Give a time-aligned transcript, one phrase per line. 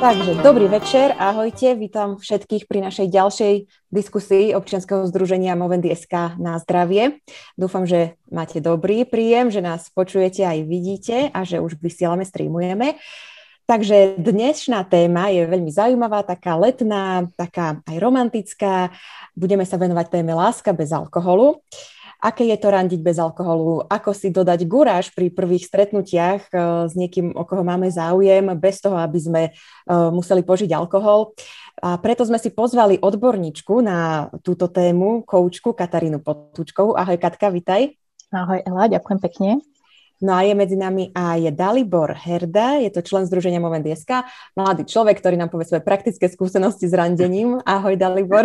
[0.00, 3.54] Takže dobrý večer, ahojte, vítam všetkých pri našej ďalšej
[3.92, 7.20] diskusii občianskeho združenia Movendy SK na zdravie.
[7.52, 12.96] Dúfam, že máte dobrý príjem, že nás počujete aj vidíte a že už vysielame, streamujeme.
[13.68, 18.88] Takže dnešná téma je veľmi zaujímavá, taká letná, taká aj romantická.
[19.36, 21.60] Budeme sa venovať téme láska bez alkoholu.
[22.20, 23.88] Aké je to randiť bez alkoholu?
[23.88, 28.84] Ako si dodať guráž pri prvých stretnutiach eh, s niekým, o koho máme záujem, bez
[28.84, 29.52] toho, aby sme eh,
[29.88, 31.32] museli požiť alkohol?
[31.80, 36.92] A preto sme si pozvali odborníčku na túto tému, koučku Katarínu Potúčkovú.
[36.92, 37.96] Ahoj Katka, vitaj.
[38.28, 39.50] Ahoj Ela, ďakujem pekne.
[40.20, 44.84] No a je medzi nami aj Dalibor Herda, je to člen Združenia Moment SK, mladý
[44.84, 47.64] človek, ktorý nám povie svoje praktické skúsenosti s randením.
[47.64, 48.44] Ahoj Dalibor.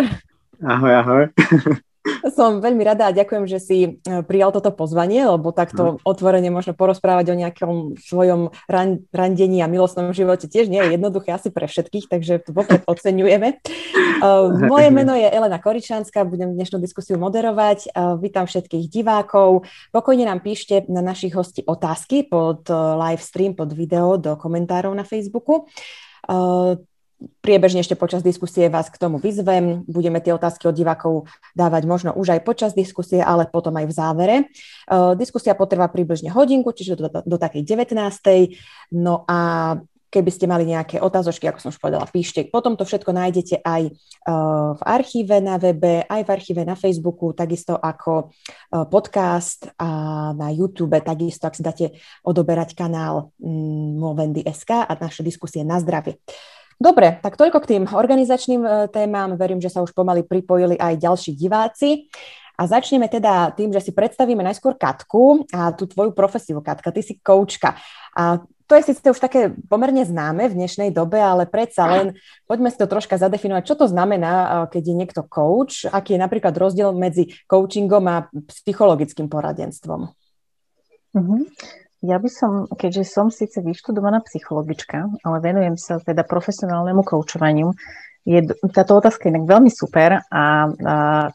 [0.63, 1.23] Ahoj, ahoj.
[2.33, 3.89] Som veľmi rada a ďakujem, že si e,
[4.25, 6.05] prijal toto pozvanie, lebo takto mm.
[6.05, 11.33] otvorene možno porozprávať o nejakom svojom ran, randení a milostnom živote tiež nie je jednoduché
[11.33, 13.57] asi pre všetkých, takže to vopred oceňujeme.
[14.21, 17.89] Uh, moje meno je Elena Koričanská, budem dnešnú diskusiu moderovať.
[17.89, 19.65] Uh, vítam všetkých divákov.
[19.89, 25.03] Pokojne nám píšte na našich hostí otázky pod live stream, pod video do komentárov na
[25.03, 25.65] Facebooku.
[27.39, 29.87] Priebežne ešte počas diskusie vás k tomu vyzvem.
[29.87, 33.93] Budeme tie otázky od divákov dávať možno už aj počas diskusie, ale potom aj v
[33.95, 34.35] závere.
[34.89, 37.95] Uh, diskusia potrvá približne hodinku, čiže do, do takej 19.
[38.91, 39.39] No a
[40.15, 42.47] keby ste mali nejaké otázočky, ako som už povedala, píšte.
[42.47, 47.35] Potom to všetko nájdete aj uh, v archíve na webe, aj v archíve na Facebooku,
[47.35, 51.85] takisto ako uh, podcast a na YouTube, takisto, ak si dáte
[52.23, 56.15] odoberať kanál um, Movendy.sk a naše diskusie na zdravie.
[56.75, 59.39] Dobre, tak toľko k tým organizačným e, témam.
[59.39, 62.11] Verím, že sa už pomaly pripojili aj ďalší diváci.
[62.55, 66.91] A začneme teda tým, že si predstavíme najskôr Katku a tú tvoju profesiu, Katka.
[66.91, 67.75] Ty si koučka.
[68.15, 72.17] A to je síce už také pomerne známe v dnešnej dobe, ale predsa len
[72.49, 76.23] poďme si to troška zadefinovať, čo to znamená, e, keď je niekto coach, aký je
[76.23, 80.11] napríklad rozdiel medzi coachingom a psychologickým poradenstvom.
[81.15, 81.41] Mm-hmm.
[82.03, 87.71] Ja by som, keďže som síce vyštudovaná psychologička, ale venujem sa teda profesionálnemu koučovaniu,
[88.25, 88.41] je
[88.73, 90.43] táto otázka inak veľmi super a, a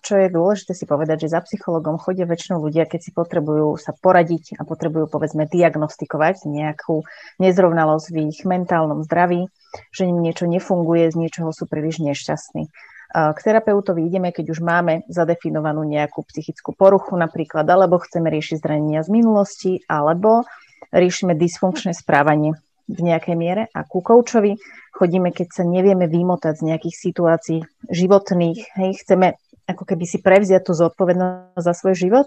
[0.02, 3.94] čo je dôležité si povedať, že za psychologom chodia väčšinou ľudia, keď si potrebujú sa
[3.94, 7.06] poradiť a potrebujú povedzme diagnostikovať nejakú
[7.38, 9.46] nezrovnalosť v ich mentálnom zdraví,
[9.94, 12.66] že im niečo nefunguje, z niečoho sú príliš nešťastní.
[13.10, 19.02] K terapeutovi ideme, keď už máme zadefinovanú nejakú psychickú poruchu napríklad, alebo chceme riešiť zranenia
[19.02, 20.46] z minulosti, alebo
[20.94, 22.54] riešime dysfunkčné správanie
[22.86, 23.62] v nejakej miere.
[23.74, 24.54] A ku koučovi
[24.94, 27.58] chodíme, keď sa nevieme vymotať z nejakých situácií
[27.90, 29.34] životných, hej, chceme
[29.66, 32.26] ako keby si prevziať tú zodpovednosť za svoj život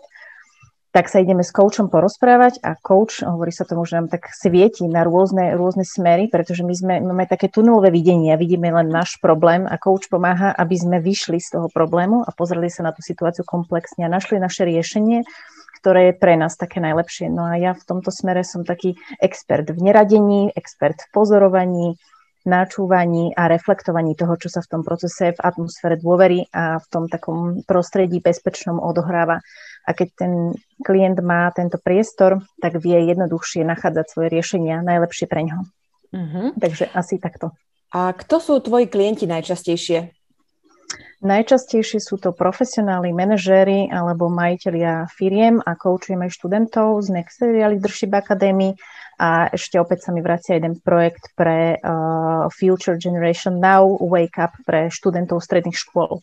[0.93, 4.85] tak sa ideme s koučom porozprávať a coach, hovorí sa tomu, že nám tak svieti
[4.85, 9.17] na rôzne, rôzne smery, pretože my sme, máme také tunelové videnie a vidíme len náš
[9.17, 13.01] problém a coach pomáha, aby sme vyšli z toho problému a pozreli sa na tú
[13.01, 15.25] situáciu komplexne a našli naše riešenie,
[15.81, 17.25] ktoré je pre nás také najlepšie.
[17.33, 21.97] No a ja v tomto smere som taký expert v neradení, expert v pozorovaní,
[22.45, 27.07] načúvaní a reflektovaní toho, čo sa v tom procese, v atmosfére dôvery a v tom
[27.07, 29.39] takom prostredí bezpečnom odohráva.
[29.83, 30.33] A keď ten
[30.79, 35.63] klient má tento priestor, tak vie jednoduchšie nachádzať svoje riešenia najlepšie pre ňoho.
[36.13, 36.47] Uh-huh.
[36.55, 37.51] Takže asi takto.
[37.93, 40.13] A kto sú tvoji klienti najčastejšie?
[41.23, 48.11] Najčastejšie sú to profesionáli, manažéri alebo majiteľia firiem a koučujem aj študentov z Next Leadership
[48.11, 48.75] Academy
[49.15, 54.51] a ešte opäť sa mi vracia jeden projekt pre uh, Future Generation Now, Wake Up
[54.67, 56.19] pre študentov stredných škôl.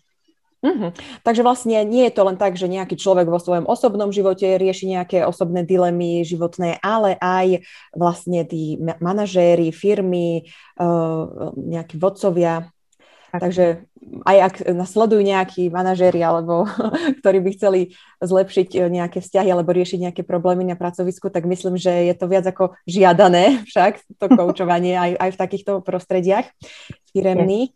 [0.61, 0.91] Mm-hmm.
[1.25, 4.93] Takže vlastne nie je to len tak, že nejaký človek vo svojom osobnom živote rieši
[4.93, 7.65] nejaké osobné dilemy životné, ale aj
[7.97, 12.69] vlastne tí manažéri, firmy, uh, nejakí vodcovia.
[13.33, 13.41] Tak.
[13.47, 13.67] Takže
[14.27, 16.67] aj ak nasledujú nejakí manažéri alebo
[17.23, 17.81] ktorí by chceli
[18.21, 22.27] zlepšiť eh, nejaké vzťahy alebo riešiť nejaké problémy na pracovisku, tak myslím, že je to
[22.27, 26.53] viac ako žiadané však to koučovanie aj, aj v takýchto prostrediach
[27.17, 27.73] firemných.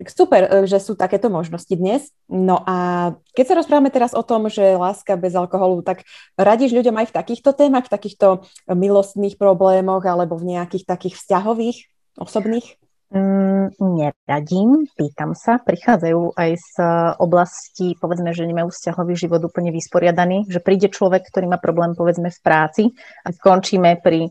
[0.00, 2.08] Tak super, e, že sú takéto možnosti dnes.
[2.24, 6.08] No a keď sa rozprávame teraz o tom, že láska bez alkoholu, tak
[6.40, 11.78] radíš ľuďom aj v takýchto témach, v takýchto milostných problémoch alebo v nejakých takých vzťahových,
[12.16, 12.80] osobných?
[13.10, 15.58] Mm, neradím, pýtam sa.
[15.58, 16.74] Prichádzajú aj z
[17.18, 22.30] oblasti, povedzme, že nemajú vzťahový život úplne vysporiadaný, že príde človek, ktorý má problém, povedzme,
[22.30, 22.82] v práci
[23.26, 24.30] a skončíme pri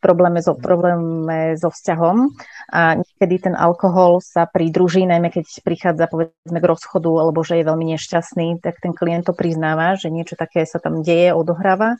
[0.00, 2.32] probléme so, probléme so vzťahom.
[2.72, 7.68] A niekedy ten alkohol sa pridruží, najmä keď prichádza povedzme k rozchodu alebo že je
[7.68, 11.96] veľmi nešťastný, tak ten klient to priznáva, že niečo také sa tam deje, odohráva,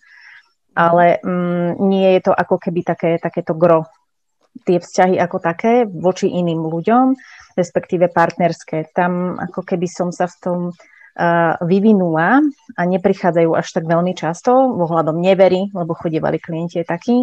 [0.76, 3.88] ale mm, nie je to ako keby také, takéto gro.
[4.62, 7.18] Tie vzťahy ako také voči iným ľuďom,
[7.58, 8.86] respektíve partnerské.
[8.94, 10.58] Tam ako keby som sa v tom
[11.62, 12.42] vyvinula
[12.74, 17.16] a neprichádzajú až tak veľmi často, ohľadom nevery, lebo chodievali klienti je takí,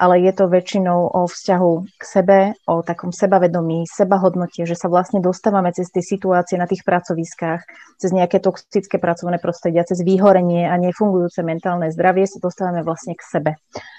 [0.00, 5.20] ale je to väčšinou o vzťahu k sebe, o takom sebavedomí, sebahodnotie, že sa vlastne
[5.20, 7.60] dostávame cez tie situácie na tých pracoviskách,
[8.00, 13.22] cez nejaké toxické pracovné prostredia, cez výhorenie a nefungujúce mentálne zdravie sa dostávame vlastne k
[13.24, 13.52] sebe.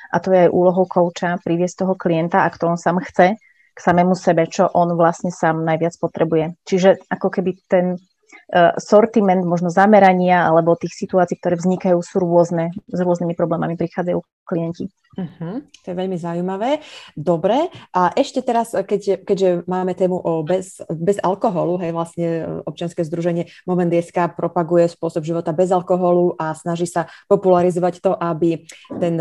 [0.09, 3.37] A to je aj úlohou kouča priviesť toho klienta, ak to on sám chce,
[3.77, 6.57] k samému sebe, čo on vlastne sám najviac potrebuje.
[6.65, 8.01] Čiže ako keby ten
[8.79, 12.71] sortiment možno zamerania alebo tých situácií, ktoré vznikajú, sú rôzne.
[12.87, 14.87] S rôznymi problémami prichádzajú klienti.
[15.17, 16.77] Uh-huh, to je veľmi zaujímavé.
[17.17, 17.73] Dobre.
[17.89, 22.27] A ešte teraz, keď, keďže máme tému o bez, bez alkoholu, hej, vlastne
[22.69, 28.61] občianske združenie Moment SK propaguje spôsob života bez alkoholu a snaží sa popularizovať to, aby
[29.01, 29.17] ten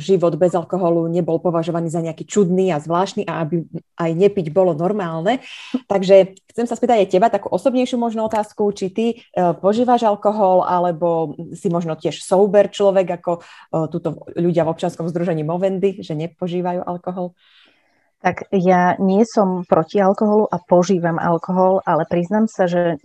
[0.00, 3.68] život bez alkoholu nebol považovaný za nejaký čudný a zvláštny a aby
[4.00, 5.44] aj nepiť bolo normálne.
[5.92, 9.06] Takže chcem sa spýtať aj teba takú osobnejšiu možnú otázku, či ty
[9.36, 15.10] uh, požívaš alkohol, alebo si možno tiež sober človek, ako uh, túto ľudia v občianskom
[15.10, 17.32] združení združení Movendy, že nepožívajú alkohol?
[18.24, 22.96] Tak ja nie som proti alkoholu a požívam alkohol, ale priznám sa, že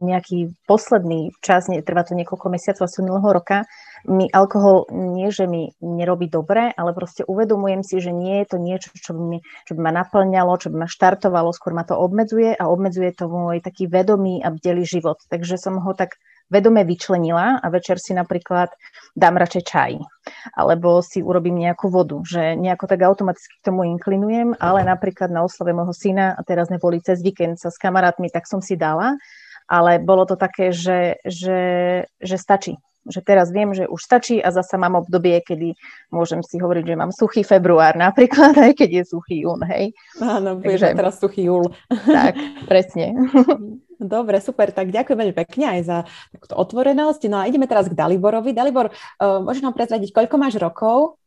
[0.00, 3.68] nejaký posledný čas, trvá to niekoľko mesiacov, asi minulého roka,
[4.08, 8.56] mi alkohol nie, že mi nerobí dobre, ale proste uvedomujem si, že nie je to
[8.56, 9.38] niečo, čo by, mi,
[9.68, 13.28] čo by ma naplňalo, čo by ma štartovalo, skôr ma to obmedzuje a obmedzuje to
[13.28, 15.20] môj taký vedomý a bdelý život.
[15.28, 16.16] Takže som ho tak
[16.52, 18.68] vedome vyčlenila a večer si napríklad
[19.16, 19.92] dám radšej čaj.
[20.52, 25.42] Alebo si urobím nejakú vodu, že nejako tak automaticky k tomu inklinujem, ale napríklad na
[25.42, 29.16] oslave môjho syna, a teraz neboli cez víkend sa s kamarátmi, tak som si dala,
[29.66, 31.60] ale bolo to také, že, že,
[32.20, 32.76] že stačí.
[33.02, 35.74] Že teraz viem, že už stačí a zasa mám obdobie, kedy
[36.14, 39.90] môžem si hovoriť, že mám suchý február napríklad, aj keď je suchý jún, hej.
[40.22, 41.66] Áno, Takže, teraz suchý júl.
[41.90, 42.38] Tak,
[42.70, 43.10] presne.
[44.02, 45.98] Dobre, super, tak ďakujem veľmi pekne aj za
[46.34, 47.22] takúto otvorenosť.
[47.30, 48.50] No a ideme teraz k Daliborovi.
[48.50, 51.22] Dalibor, uh, môžeš nám prezradiť, koľko máš rokov?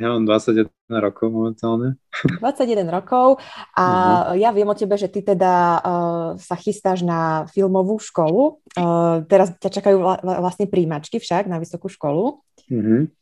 [0.00, 2.00] Ja mám 21 rokov momentálne.
[2.40, 3.36] 21 rokov
[3.76, 4.40] a uh-huh.
[4.40, 8.64] ja viem o tebe, že ty teda uh, sa chystáš na filmovú školu.
[8.80, 12.40] Uh, teraz ťa čakajú vla, vlastne príjmačky však na vysokú školu.
[12.72, 13.12] Uh-huh.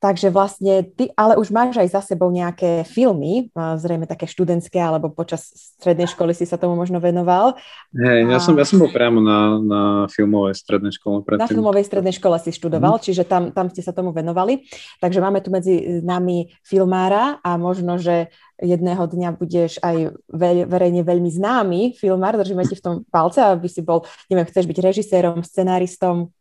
[0.00, 5.12] Takže vlastne ty ale už máš aj za sebou nejaké filmy, zrejme také študentské, alebo
[5.12, 7.60] počas strednej školy si sa tomu možno venoval.
[7.92, 8.32] Hej, a...
[8.32, 11.20] ja, som, ja som bol priamo na, na filmovej strednej škole.
[11.20, 11.44] Predtým.
[11.44, 13.02] Na filmovej strednej škole si študoval, mm.
[13.04, 14.64] čiže tam, tam ste sa tomu venovali.
[15.04, 20.16] Takže máme tu medzi nami filmára a možno, že jedného dňa budeš aj
[20.64, 24.78] verejne veľmi známy filmár, držíme ti v tom palce, aby si bol, neviem, chceš byť
[24.80, 26.32] režisérom, scenáristom?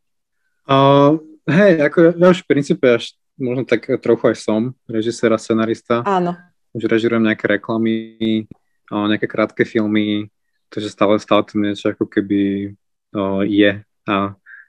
[0.64, 5.40] Uh, hej, ako ja už v princípe až možno tak trochu aj som, režisér a
[5.40, 6.04] scenarista.
[6.04, 6.36] Áno.
[6.76, 8.46] Už režirujem nejaké reklamy,
[8.92, 10.30] nejaké krátke filmy,
[10.70, 12.74] takže stále, stále to niečo ako keby
[13.16, 14.16] o, je a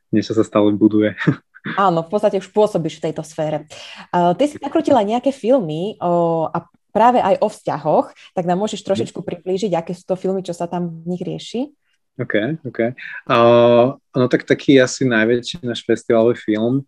[0.09, 1.13] niečo sa stále buduje.
[1.77, 3.69] Áno, v podstate už pôsobíš v tejto sfére.
[4.09, 8.81] Uh, ty si nakrutila nejaké filmy o, a práve aj o vzťahoch, tak nám môžeš
[8.81, 11.69] trošičku priblížiť, aké sú to filmy, čo sa tam v nich rieši?
[12.17, 12.97] OK, OK.
[13.29, 16.85] Uh, no tak taký asi najväčší náš festivalový film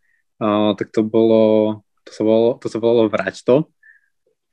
[0.74, 3.66] tak to bolo, to sa volalo, to sa volalo Vrať to.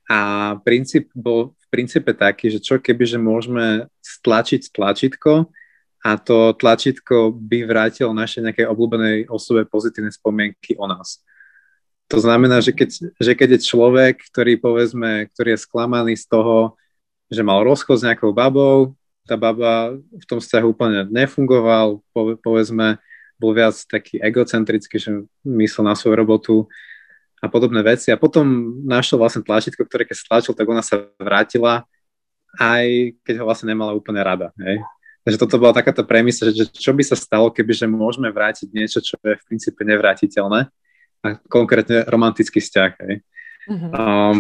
[0.10, 5.54] A princíp bol v princípe taký, že čo keby, že môžeme stlačiť tlačítko
[6.02, 11.22] a to tlačítko by vrátilo našej nejakej obľúbenej osobe pozitívne spomienky o nás.
[12.10, 16.74] To znamená, že keď, že keď je človek, ktorý povedzme, ktorý je sklamaný z toho,
[17.30, 18.98] že mal rozchod s nejakou babou,
[19.30, 22.02] tá baba v tom vzťahu úplne nefungoval,
[22.42, 22.98] povedzme,
[23.40, 26.56] bol viac taký egocentrický, že myslel na svoju robotu
[27.40, 28.12] a podobné veci.
[28.12, 31.88] A potom našiel vlastne tlačítko, ktoré keď stlačil, tak ona sa vrátila,
[32.60, 34.52] aj keď ho vlastne nemala úplne rada.
[34.60, 34.84] Hej.
[35.24, 39.00] Takže toto bola takáto premisa, že čo by sa stalo, keby že môžeme vrátiť niečo,
[39.00, 40.68] čo je v princípe nevrátiteľné
[41.24, 42.92] a konkrétne romantický vzťah.
[43.08, 43.16] Hej.
[43.70, 43.92] Mm-hmm.
[43.96, 44.38] Um,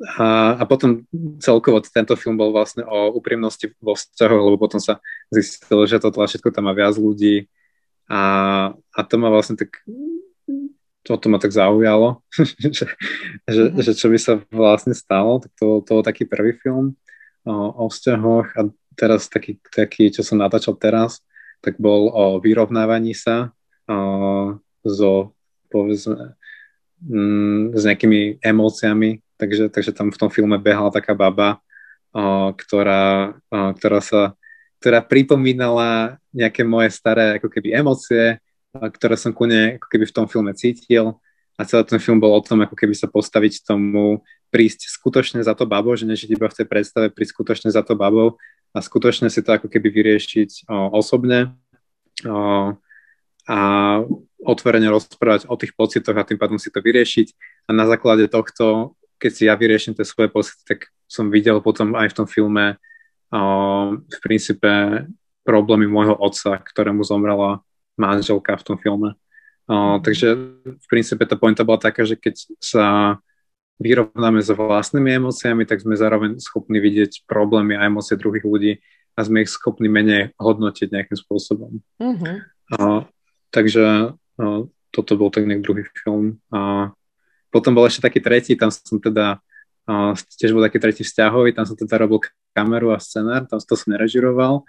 [0.00, 1.04] a, a potom
[1.44, 4.96] celkovo tento film bol vlastne o úprimnosti vo vzťahu, lebo potom sa
[5.28, 7.52] zistilo, že to tlačítko tam má viac ľudí.
[8.08, 8.20] A,
[8.72, 9.84] a to ma vlastne tak
[11.04, 12.20] toto ma tak zaujalo,
[12.60, 12.84] že, že,
[13.48, 13.80] mm-hmm.
[13.80, 16.96] že čo by sa vlastne stalo, tak to, to bol taký prvý film
[17.44, 17.54] o,
[17.84, 18.56] o vzťahoch.
[18.56, 18.60] A
[18.96, 21.24] teraz taký, taký, čo som natáčal teraz,
[21.60, 23.52] tak bol o vyrovnávaní sa
[23.84, 25.36] o, so,
[25.72, 26.36] povedzme,
[27.04, 31.64] mm, s nejakými emóciami takže, takže tam v tom filme behala taká baba,
[32.12, 34.36] o, ktorá, o, ktorá sa
[34.80, 38.40] ktorá pripomínala nejaké moje staré ako keby emócie,
[38.72, 41.20] ktoré som ku nej ako keby v tom filme cítil.
[41.60, 45.52] A celý ten film bol o tom, ako keby sa postaviť tomu prísť skutočne za
[45.52, 48.40] to babou, že nežiť iba v tej predstave, prísť skutočne za to babou
[48.72, 51.52] a skutočne si to ako keby vyriešiť o, osobne
[52.24, 52.72] o,
[53.44, 53.58] a
[54.40, 57.36] otvorene rozprávať o tých pocitoch a tým pádom si to vyriešiť.
[57.68, 61.92] A na základe tohto, keď si ja vyrieším tie svoje pocity, tak som videl potom
[61.92, 62.80] aj v tom filme
[63.28, 63.40] o,
[64.00, 65.04] v princípe
[65.44, 67.60] problémy môjho otca, ktorému zomrela
[68.00, 69.12] manželka v tom filme.
[69.68, 72.86] O, takže v princípe tá pointa bola taká, že keď sa
[73.76, 78.72] vyrovnáme so vlastnými emóciami, tak sme zároveň schopní vidieť problémy a emócie druhých ľudí
[79.16, 81.80] a sme ich schopní menej hodnotiť nejakým spôsobom.
[82.00, 82.36] Mm-hmm.
[82.76, 83.04] A,
[83.52, 86.38] takže a, toto bol nejak druhý film.
[86.52, 86.92] A
[87.50, 89.42] potom bol ešte taký tretí, tam som teda
[89.86, 92.22] a, tiež bol taký tretí vzťahový, tam som teda robil
[92.54, 94.62] kameru a scenár, tam to som nerežiroval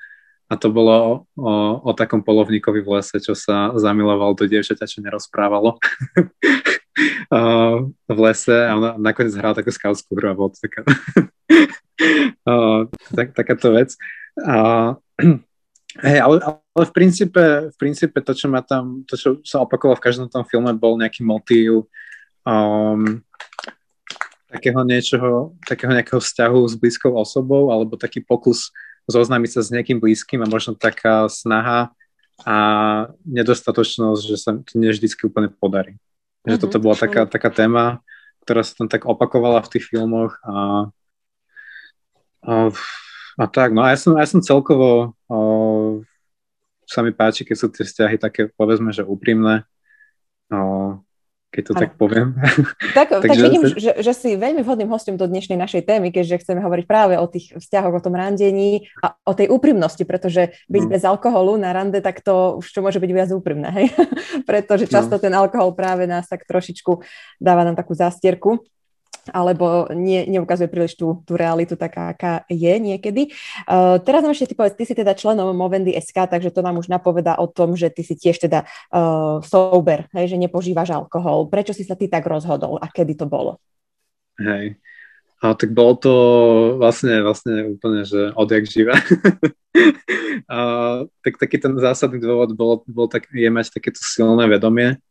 [0.51, 4.99] a to bolo o, o takom polovníkovi v lese, čo sa zamiloval do dievčaťa, čo
[4.99, 5.79] nerozprávalo.
[8.11, 10.83] v lese a ona nakoniec hrala takú skautskú hru a bolo to taká,
[13.15, 13.95] tak, takáto vec.
[14.43, 14.99] A,
[16.11, 19.95] hej, ale, ale v, princípe, v princípe to, čo ma tam, to, čo sa opakovalo
[19.95, 21.87] v každom tom filme, bol nejaký motív
[22.45, 23.21] um,
[24.51, 28.75] takého niečoho, takého nejakého vzťahu s blízkou osobou, alebo taký pokus
[29.07, 31.89] zoznámiť sa s nejakým blízkym a možno taká snaha
[32.41, 32.55] a
[33.23, 35.97] nedostatočnosť, že sa to nie vždy úplne podarí.
[36.43, 36.61] Že mm-hmm.
[36.61, 38.01] toto bola taká, taká téma,
[38.43, 40.89] ktorá sa tam tak opakovala v tých filmoch a,
[42.41, 42.53] a,
[43.37, 43.77] a tak.
[43.77, 45.39] No a ja som, ja som celkovo o,
[46.89, 49.69] sa mi páči, keď sú tie vzťahy také, povedzme, že úprimné.
[50.49, 50.97] O,
[51.51, 51.81] keď to ano.
[51.83, 52.27] tak poviem.
[52.97, 56.63] Tak, tak vidím, že, že si veľmi vhodným hostom do dnešnej našej témy, keďže chceme
[56.63, 60.91] hovoriť práve o tých vzťahoch, o tom randení a o tej úprimnosti, pretože byť mm.
[60.91, 63.87] bez alkoholu na rande, tak to už čo môže byť viac úprimné, hej?
[64.49, 65.21] pretože často no.
[65.21, 67.03] ten alkohol práve nás tak trošičku
[67.39, 68.63] dáva nám takú zástierku
[69.29, 73.29] alebo nie, neukazuje príliš tú, tú realitu taká, aká je niekedy.
[73.69, 76.81] Uh, teraz nám ešte ty povedz, ty si teda členom Movendy SK, takže to nám
[76.81, 81.45] už napoveda o tom, že ty si tiež teda uh, sober, hej, že nepožívaš alkohol.
[81.53, 83.61] Prečo si sa ty tak rozhodol a kedy to bolo?
[84.41, 84.81] Hej,
[85.41, 86.13] a tak bolo to
[86.77, 88.93] vlastne, vlastne úplne, že odjak živé.
[90.49, 90.59] a,
[91.25, 95.01] tak taký ten zásadný dôvod bol, bol tak, je mať takéto silné vedomie,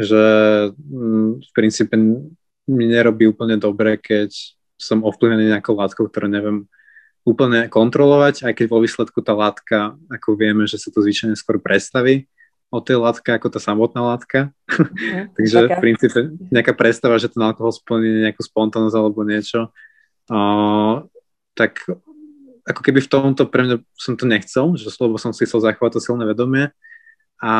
[0.00, 0.24] že
[0.72, 1.96] mm, v princípe
[2.68, 4.32] mi nerobí úplne dobre, keď
[4.80, 6.66] som ovplyvnený nejakou látkou, ktorú neviem
[7.24, 11.56] úplne kontrolovať, aj keď vo výsledku tá látka, ako vieme, že sa to zvyčajne skôr
[11.56, 12.28] predstaví
[12.68, 14.50] o tej látke ako tá samotná látka.
[14.68, 15.72] Mm, Takže okay.
[15.72, 16.20] v princípe
[16.52, 19.72] nejaká predstava, že ten alkohol splní nejakú spontánnosť alebo niečo,
[20.28, 21.06] uh,
[21.54, 21.86] tak
[22.64, 25.96] ako keby v tomto pre mňa som to nechcel, že lebo som si chcel zachovať
[25.96, 26.72] to silné vedomie
[27.44, 27.52] a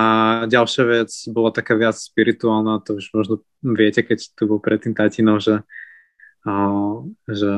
[0.49, 5.37] ďalšia vec bola taká viac spirituálna, to už možno viete, keď tu bol predtým tatino,
[5.37, 5.61] že,
[7.29, 7.51] že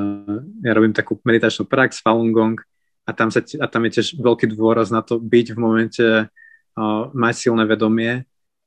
[0.67, 2.59] ja robím takú meditačnú prax, Falun Gong,
[3.07, 7.03] a tam, sa, a tam je tiež veľký dôraz na to byť v momente, uh,
[7.15, 8.27] mať silné vedomie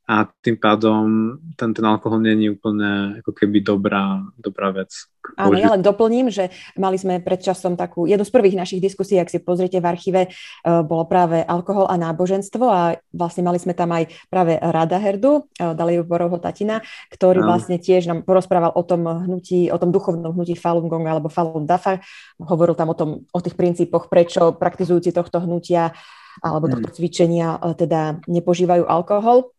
[0.09, 5.05] a tým pádom ten, ten alkohol je úplne ako keby dobrá, dobrá vec.
[5.37, 9.21] Áno, ja len doplním, že mali sme pred časom takú, jednu z prvých našich diskusí,
[9.21, 13.77] ak si pozriete v archíve, uh, bolo práve alkohol a náboženstvo a vlastne mali sme
[13.77, 16.81] tam aj práve Rada Herdu, uh, Daliev Borovho tatina,
[17.13, 17.53] ktorý Áno.
[17.53, 21.69] vlastne tiež nám porozprával o tom hnutí, o tom duchovnom hnutí Falun Gong alebo Falun
[21.69, 22.01] Dafa.
[22.41, 25.93] Hovoril tam o tom, o tých princípoch, prečo praktizujúci tohto hnutia
[26.41, 29.53] alebo tohto cvičenia uh, teda nepožívajú alkohol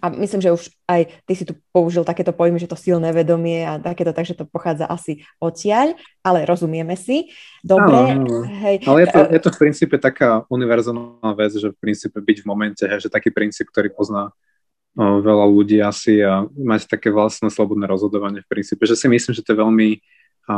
[0.00, 3.62] a myslím, že už aj ty si tu použil takéto pojmy, že to silné vedomie
[3.62, 7.30] a takéto, takže to pochádza asi odtiaľ, ale rozumieme si.
[7.60, 8.16] Dobre.
[8.16, 8.82] Áno, hej.
[8.86, 12.46] Ale je to, je to v princípe taká univerzálna vec, že v princípe byť v
[12.46, 14.30] momente, hej, že taký princíp, ktorý pozná
[14.96, 19.32] o, veľa ľudí asi a mať také vlastné slobodné rozhodovanie v princípe, že si myslím,
[19.34, 19.88] že to je veľmi
[20.48, 20.56] o,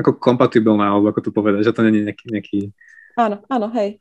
[0.00, 2.60] ako kompatibilné, alebo ako to povedať, že to nie je nejaký, nejaký
[3.18, 4.00] Áno, áno, hej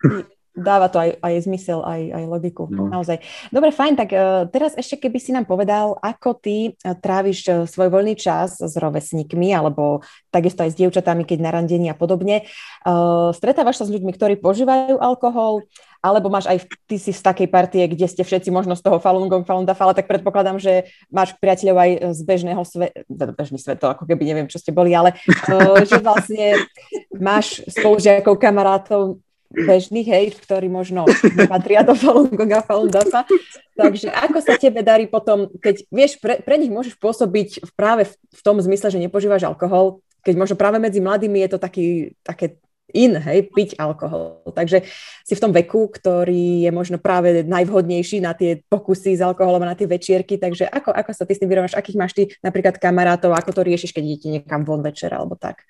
[0.59, 2.91] dáva to aj, aj zmysel, aj, aj logiku, no.
[2.91, 3.23] naozaj.
[3.49, 7.63] Dobre, fajn, tak uh, teraz ešte keby si nám povedal, ako ty uh, tráviš uh,
[7.65, 12.45] svoj voľný čas s rovesníkmi, alebo takisto aj s dievčatami, keď na randení a podobne.
[12.83, 15.65] Uh, stretávaš sa s ľuďmi, ktorí požívajú alkohol,
[15.99, 19.27] alebo máš aj, ty si z takej partie, kde ste všetci možno z toho Falun
[19.27, 23.83] Gong, Falun Dafa, ale tak predpokladám, že máš priateľov aj z bežného sveta, bežný svet,
[23.83, 25.19] to ako keby neviem, čo ste boli, ale
[25.51, 26.63] uh, že vlastne
[27.11, 31.09] máš spolužiakov, kamarátov, bežných, hej, ktorí možno
[31.49, 33.25] patria do Falun Gonga, Falun Dafa.
[33.73, 38.13] Takže ako sa tebe darí potom, keď vieš, pre, pre nich môžeš pôsobiť práve v,
[38.13, 41.85] v tom zmysle, že nepožívaš alkohol, keď možno práve medzi mladými je to taký,
[42.21, 42.61] také
[42.93, 44.41] in, hej, piť alkohol.
[44.49, 44.85] Takže
[45.25, 49.77] si v tom veku, ktorý je možno práve najvhodnejší na tie pokusy s alkoholom na
[49.77, 53.33] tie večierky, takže ako, ako sa ty s tým vyrovnáš, akých máš ty napríklad kamarátov,
[53.33, 55.65] ako to riešiš, keď idete niekam von večer alebo tak?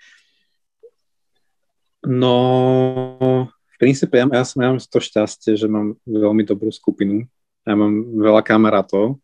[2.08, 7.24] No, princípe ja, ja, som, ja mám to šťastie, že mám veľmi dobrú skupinu.
[7.64, 9.18] Ja mám veľa kamarátov,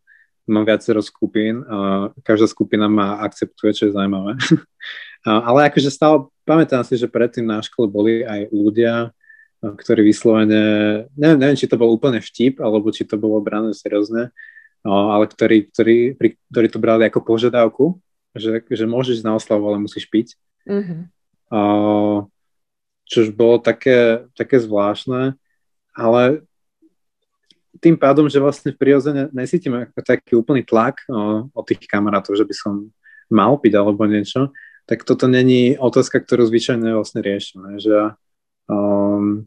[0.48, 4.40] mám viacero skupín a každá skupina ma akceptuje, čo je zaujímavé.
[5.26, 9.10] Ale akože stále pamätám si, že predtým na škole boli aj ľudia,
[9.60, 10.62] ktorí vyslovene,
[11.18, 14.30] neviem, neviem, či to bol úplne vtip, alebo či to bolo brané seriózne,
[14.86, 16.14] ale ktorí, ktorí,
[16.54, 17.98] ktorí to brali ako požiadavku,
[18.38, 20.38] že, že môžeš na oslavu, ale musíš piť.
[20.68, 21.00] Mm-hmm.
[23.06, 25.38] Čož bolo také, také zvláštne,
[25.94, 26.42] ale
[27.78, 32.54] tým pádom, že vlastne prirodzene nesítim taký úplný tlak o, o tých kamarátov, že by
[32.56, 32.90] som
[33.30, 34.50] mal piť alebo niečo,
[34.86, 38.14] tak toto není otázka, ktorú zvyčajne vlastne riešime, že
[38.70, 39.44] um,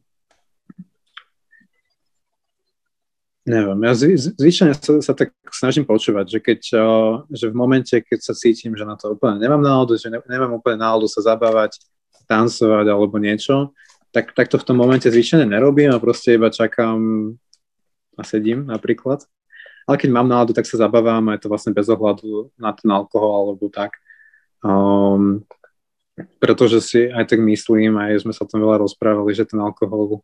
[3.47, 3.93] neviem, ja
[4.35, 8.75] zvyčajne sa, sa tak snažím počúvať, že keď, uh, že v momente, keď sa cítim,
[8.75, 11.79] že na to úplne nemám náladu, že ne, nemám úplne náladu sa zabávať,
[12.29, 13.73] tancovať alebo niečo,
[14.13, 17.33] tak, tak to v tom momente zvyčajne nerobím a proste iba čakám
[18.17, 19.25] a sedím napríklad.
[19.89, 22.89] Ale keď mám náladu, tak sa zabávam a je to vlastne bez ohľadu na ten
[22.93, 23.97] alkohol alebo tak.
[24.61, 25.41] Um,
[26.37, 30.21] pretože si aj tak myslím, aj sme sa o tom veľa rozprávali, že ten alkohol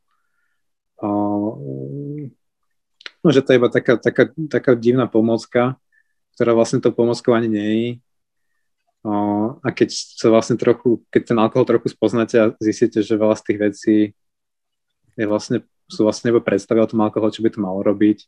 [1.01, 2.29] um,
[3.25, 5.79] no, že to je iba taká, taká, taká divná pomocka,
[6.37, 7.89] ktorá vlastne to pomockou ani nie je.
[9.05, 13.43] A keď sa vlastne trochu, keď ten alkohol trochu spoznáte a zistíte, že veľa z
[13.45, 13.97] tých vecí
[15.13, 18.25] je vlastne, sú vlastne iba predstavy o tom alkoholu, čo by to malo robiť.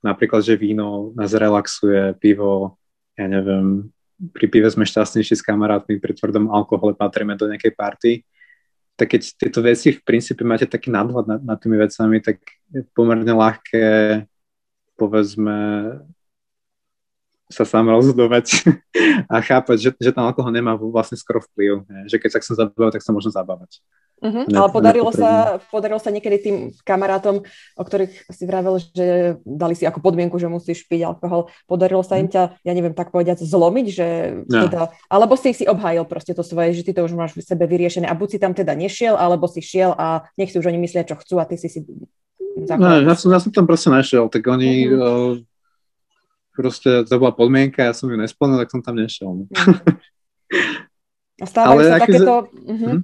[0.00, 2.80] Napríklad, že víno nás relaxuje, pivo,
[3.14, 3.92] ja neviem,
[4.32, 8.12] pri pive sme šťastnejší s kamarátmi, pri tvrdom alkohole patríme do nejakej party,
[8.96, 12.40] tak keď tieto veci v princípe máte taký nadhľad nad, nad tými vecami, tak
[12.72, 13.84] je pomerne ľahké
[14.96, 15.58] povedzme
[17.52, 18.64] sa sám rozhodovať
[19.32, 21.84] a chápať, že, že ten alkohol nemá vlastne skoro vplyv.
[22.08, 23.84] Že keď sa chcem zabávať, tak sa môžem zabávať.
[24.22, 27.42] Uh-huh, ne, ale podarilo sa, podarilo sa niekedy tým kamarátom,
[27.74, 32.22] o ktorých si vravel, že dali si ako podmienku, že musíš piť alkohol, podarilo sa
[32.22, 32.34] im mhm.
[32.38, 34.06] ťa, ja neviem, tak povedať, zlomiť, že
[34.46, 34.70] no.
[34.70, 37.66] teda, alebo si si obhájil proste to svoje, že ty to už máš v sebe
[37.66, 40.78] vyriešené a buď si tam teda nešiel, alebo si šiel a nech si už oni
[40.78, 41.82] myslia, čo chcú a ty si si
[42.52, 45.40] No, ja, som, ja som tam proste našiel, tak oni uh-huh.
[46.52, 49.48] Proste, to bola podmienka, ja som ju nesplnil, tak som tam nešiel.
[51.42, 52.34] A stávajú Ale sa takéto...
[52.54, 53.02] Uh-huh.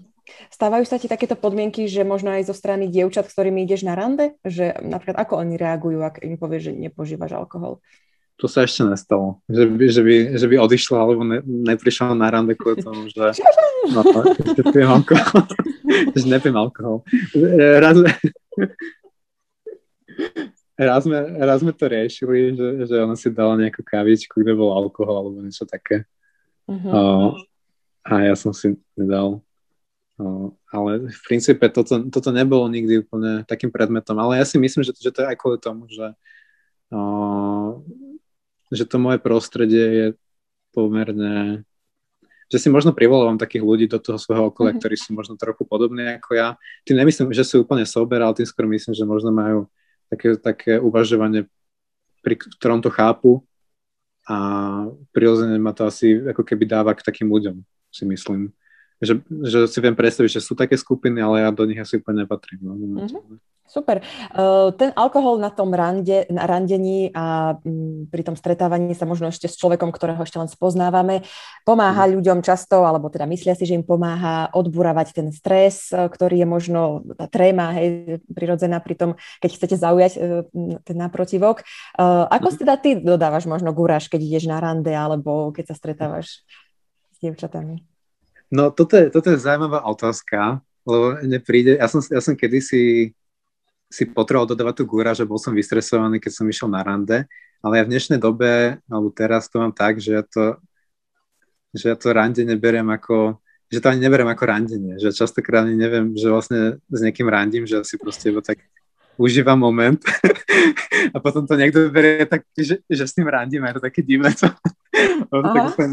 [0.53, 3.97] Stávajú sa ti takéto podmienky, že možno aj zo strany dievčat, s ktorými ideš na
[3.97, 4.37] rande?
[4.45, 7.81] Že napríklad ako oni reagujú, ak im povieš, že nepožívaš alkohol?
[8.39, 9.43] To sa ešte nestalo.
[9.51, 13.35] Že by, že by, že by odišla alebo ne, neprišla na rande kvôli tomu, že,
[13.97, 14.05] no,
[14.55, 15.43] že pijem alkohol.
[16.21, 16.97] že nepijem alkohol.
[17.83, 17.97] Raz,
[20.79, 24.71] raz, sme, raz sme to riešili, že, že ona si dala nejakú kavičku, kde bol
[24.71, 26.07] alkohol alebo niečo také.
[26.71, 26.93] Uh-huh.
[26.93, 27.29] Uh,
[28.07, 29.43] a ja som si nedal.
[30.19, 34.19] Uh, ale v princípe toto, toto nebolo nikdy úplne takým predmetom.
[34.19, 36.14] Ale ja si myslím, že, že to je aj kvôli tomu, že
[36.95, 37.79] uh,
[38.73, 40.07] že to moje prostredie je
[40.77, 41.64] pomerne
[42.49, 44.81] že si možno privolávam takých ľudí do toho svojho okolia, mm-hmm.
[44.81, 46.57] ktorí sú možno trochu podobní ako ja.
[46.81, 49.69] Tým nemyslím, že sú úplne sober, ale tým skôr myslím, že možno majú
[50.09, 51.47] také, také uvažovanie,
[52.25, 53.44] pri ktorom to chápu
[54.29, 54.37] a
[55.12, 58.53] prirodzene ma to asi ako keby dáva k takým ľuďom, si myslím.
[58.99, 62.27] Že, že si viem predstaviť, že sú také skupiny, ale ja do nich asi úplne
[62.27, 62.61] nepatrím.
[62.61, 63.38] No, mm-hmm.
[63.68, 64.00] Super.
[64.81, 69.44] Ten alkohol na tom rande, na randení a mm, pri tom stretávaní sa možno ešte
[69.44, 71.28] s človekom, ktorého ešte len spoznávame,
[71.68, 72.12] pomáha mm.
[72.16, 76.48] ľuďom často, alebo teda myslia si, že im pomáha odburavať ten stres, e, ktorý je
[76.48, 76.81] možno
[77.20, 79.11] tá tréma, hej, prirodzená pri tom,
[79.44, 80.20] keď chcete zaujať e,
[80.81, 81.61] ten naprotivok.
[82.33, 86.40] Ako si teda ty dodávaš možno gúraš, keď ideš na rande, alebo keď sa stretávaš
[87.12, 87.85] s dievčatami?
[88.48, 93.12] No, toto je, toto je zaujímavá otázka, lebo nepríde, ja som, ja som kedysi
[93.88, 97.24] si potreboval dodávať tú gúra, že bol som vystresovaný, keď som išiel na rande,
[97.64, 100.61] ale ja v dnešnej dobe, alebo teraz to mám tak, že ja to,
[101.72, 103.40] že ja to randenie beriem ako,
[103.72, 107.64] že to ani neberiem ako randenie, že častokrát ani neviem, že vlastne s niekým randím,
[107.64, 108.61] že si proste iba tak
[109.18, 109.98] užívam moment
[111.14, 114.01] a potom to niekto berie tak, že, že s tým randím a je to také
[114.05, 114.46] divné, to,
[115.33, 115.85] to, tak,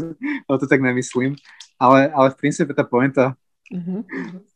[0.46, 1.34] to tak nemyslím,
[1.80, 3.34] ale, ale v princípe tá pointa,
[3.72, 4.06] uh-huh.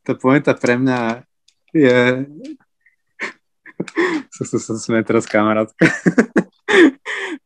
[0.06, 1.26] tá pointa pre mňa
[1.74, 2.24] je
[4.30, 5.86] sa, sa, sa sme teraz kamarátka.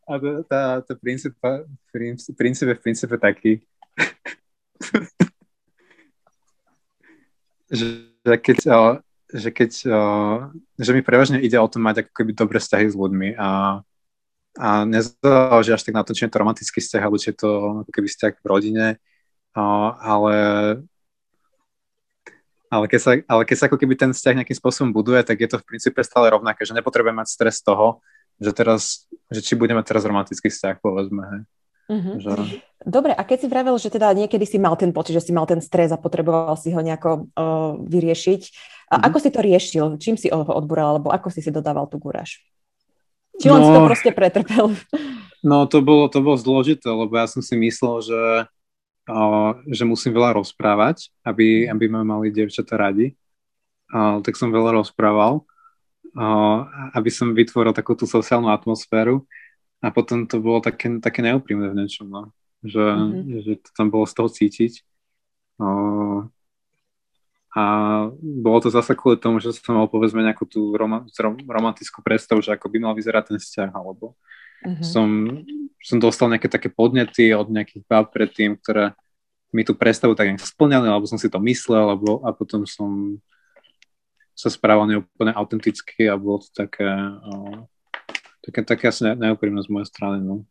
[0.05, 1.33] A to, tá, to princíp,
[2.37, 3.64] princíp, je v princípe taký,
[7.73, 8.68] že, že keď,
[9.33, 9.73] že keď,
[10.77, 13.81] že mi prevažne ide o to mať ako keby dobré vzťahy s ľuďmi a,
[14.61, 17.81] a nezáleží až tak na to, či je to romantický vzťah, alebo či je to
[17.88, 19.01] ako keby vzťah v rodine,
[19.57, 20.37] ale
[22.72, 25.48] ale keď, sa, ale keď sa ako keby ten vzťah nejakým spôsobom buduje, tak je
[25.48, 28.03] to v princípe stále rovnaké, že nepotrebujeme mať stres toho,
[28.40, 31.42] že teraz, že či budeme teraz romantický vzťah, povedzme, hej.
[31.85, 32.16] Mm-hmm.
[32.16, 32.33] Že...
[32.88, 35.44] Dobre, a keď si vravel, že teda niekedy si mal ten pocit, že si mal
[35.44, 38.42] ten stres a potreboval si ho nejako uh, vyriešiť,
[38.88, 39.07] a mm-hmm.
[39.09, 39.87] ako si to riešil?
[40.00, 42.40] Čím si ho odbúral, alebo ako si si dodával tú gúraž?
[43.40, 44.72] Či len no, si to proste pretrpel?
[45.44, 48.20] No, to bolo, to bolo zložité, lebo ja som si myslel, že,
[49.69, 53.12] že musím veľa rozprávať, aby, aby ma mali dievčatá radi.
[53.95, 55.45] Tak som veľa rozprával,
[56.97, 59.29] aby som vytvoril takú tú sociálnu atmosféru
[59.85, 62.33] a potom to bolo také, také neúprimné v niečom, no.
[62.64, 63.45] že, mm-hmm.
[63.45, 64.73] že to tam bolo z toho cítiť.
[67.55, 67.64] A
[68.19, 71.07] bolo to zase kvôli tomu, že som mal povedzme nejakú tú rom-
[71.47, 74.19] romantickú predstavu, že ako by mal vyzerať ten vzťah, alebo
[74.64, 74.85] mm-hmm.
[74.85, 75.09] som,
[75.79, 78.96] som dostal nejaké také podnety od nejakých bab predtým, ktoré
[79.55, 83.22] mi tú predstavu tak nejak splňali, alebo som si to myslel, alebo, a potom som
[84.35, 86.90] sa správal neúplne autenticky a bolo to také,
[87.22, 87.62] o,
[88.42, 90.42] také, také asi neúprimné z mojej strany, no.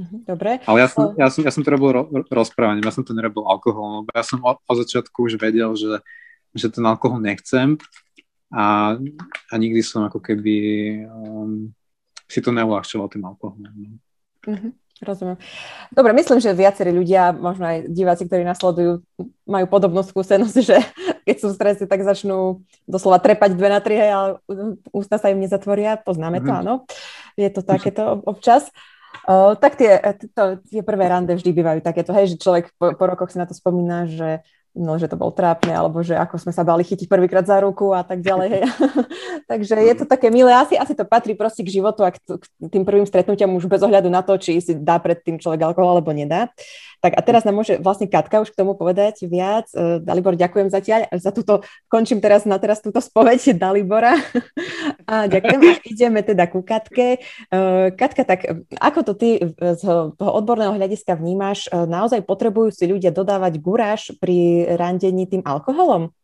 [0.00, 0.64] Mhm, dobre.
[0.64, 3.44] Ale ja som, ja som, ja som to robil ro, rozprávaním, ja som to nerobil
[3.44, 6.00] alkoholom, ja som od, od začiatku už vedel, že,
[6.56, 7.76] že ten alkohol nechcem
[8.48, 8.96] a,
[9.52, 10.56] a nikdy som ako keby
[11.04, 11.76] um,
[12.30, 13.98] si to neuľahčoval tým alkoholom.
[14.46, 14.72] Mm-hmm.
[15.00, 15.40] Rozumiem.
[15.88, 19.00] Dobre, myslím, že viacerí ľudia, možno aj diváci, ktorí nasledujú,
[19.48, 20.76] majú podobnú skúsenosť, že
[21.26, 24.38] keď sú v strese, tak začnú doslova trepať dve na tri, ale
[24.92, 25.96] ústa sa im nezatvoria.
[25.96, 26.58] Poznáme to, mhm.
[26.62, 26.74] áno.
[27.34, 28.68] Je to takéto občas.
[29.26, 30.00] Uh, tak tie,
[30.36, 33.48] to, tie prvé rande vždy bývajú takéto, hej, že človek po, po rokoch si na
[33.48, 37.10] to spomína, že no, že to bol trápne, alebo že ako sme sa bali chytiť
[37.10, 38.66] prvýkrát za ruku a tak ďalej.
[39.50, 40.54] Takže je to také milé.
[40.54, 43.82] Asi, asi to patrí proste k životu a k, k tým prvým stretnutiam už bez
[43.82, 46.50] ohľadu na to, či si dá pred tým človek alkohol alebo nedá.
[47.00, 49.72] Tak a teraz nám môže vlastne Katka už k tomu povedať viac.
[49.72, 54.20] E, Dalibor, ďakujem zatiaľ za túto, končím teraz na teraz túto spoveď Dalibora.
[55.10, 57.18] A ďakujem a ideme teda ku Katke.
[57.18, 57.58] E,
[57.96, 58.46] Katka, tak
[58.78, 59.82] ako to ty z
[60.14, 61.66] toho odborného hľadiska vnímaš?
[61.66, 66.14] E, naozaj potrebujú si ľudia dodávať guráž pri randení tým alkoholom?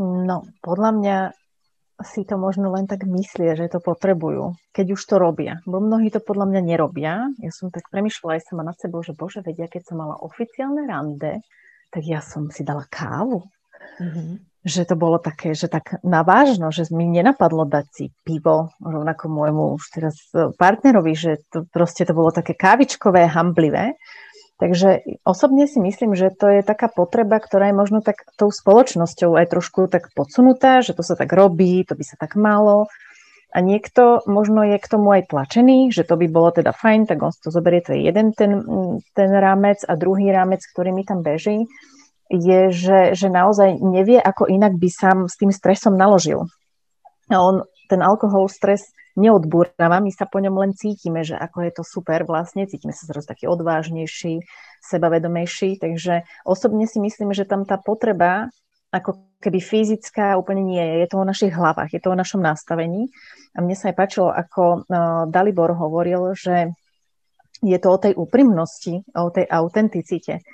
[0.00, 1.16] No, podľa mňa
[2.04, 5.64] si to možno len tak myslia, že to potrebujú, keď už to robia.
[5.64, 7.32] Bo mnohí to podľa mňa nerobia.
[7.40, 10.84] Ja som tak premyšľala aj sama nad sebou, že bože, vedia, keď som mala oficiálne
[10.84, 11.40] rande,
[11.88, 13.48] tak ja som si dala kávu.
[13.96, 14.28] Mm-hmm.
[14.66, 19.78] Že to bolo také, že tak navážno, že mi nenapadlo dať si pivo, rovnako môjmu
[19.78, 20.18] už teraz
[20.58, 23.94] partnerovi, že to proste to bolo také kávičkové, hamblivé.
[24.56, 29.36] Takže osobne si myslím, že to je taká potreba, ktorá je možno tak tou spoločnosťou
[29.36, 32.88] aj trošku tak podsunutá, že to sa tak robí, to by sa tak malo.
[33.52, 37.20] A niekto možno je k tomu aj tlačený, že to by bolo teda fajn, tak
[37.20, 38.64] on to zoberie, to je jeden ten,
[39.12, 41.68] ten rámec a druhý rámec, ktorý mi tam beží,
[42.32, 46.48] je, že, že naozaj nevie, ako inak by sám s tým stresom naložil.
[47.28, 51.72] A on ten alkohol, stres neodbúrava, my sa po ňom len cítime, že ako je
[51.72, 54.44] to super vlastne, cítime sa zrazu taký odvážnejší,
[54.84, 58.52] sebavedomejší, takže osobne si myslím, že tam tá potreba
[58.94, 62.40] ako keby fyzická úplne nie je, je to o našich hlavách, je to o našom
[62.40, 63.10] nastavení.
[63.52, 66.72] A mne sa aj páčilo, ako uh, Dalibor hovoril, že
[67.60, 70.44] je to o tej úprimnosti, o tej autenticite,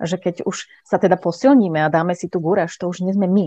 [0.00, 3.30] že keď už sa teda posilníme a dáme si tú gúraž, to už nie sme
[3.30, 3.46] my,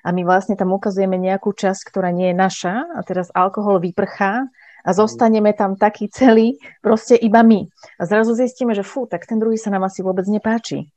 [0.00, 4.48] a my vlastne tam ukazujeme nejakú časť, ktorá nie je naša a teraz alkohol vyprchá
[4.82, 7.70] a zostaneme tam taký celý, proste iba my.
[7.98, 10.90] A zrazu zistíme, že fú, tak ten druhý sa nám asi vôbec nepáči.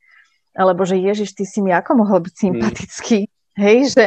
[0.56, 2.42] Alebo že Ježiš, ty si mi ako mohol byť mm.
[2.42, 3.18] sympatický?
[3.28, 3.32] Mm.
[3.56, 4.04] Hej, že,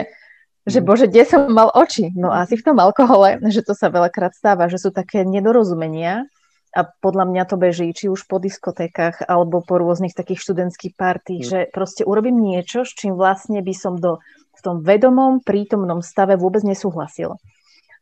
[0.68, 0.86] že mm.
[0.86, 2.12] bože, kde som mal oči?
[2.18, 6.28] No asi v tom alkohole, že to sa veľakrát stáva, že sú také nedorozumenia
[6.70, 11.42] a podľa mňa to beží, či už po diskotékach alebo po rôznych takých študentských partí,
[11.42, 11.46] mm.
[11.46, 14.20] že proste urobím niečo, s čím vlastne by som do
[14.60, 17.40] v tom vedomom, prítomnom stave vôbec nesúhlasil.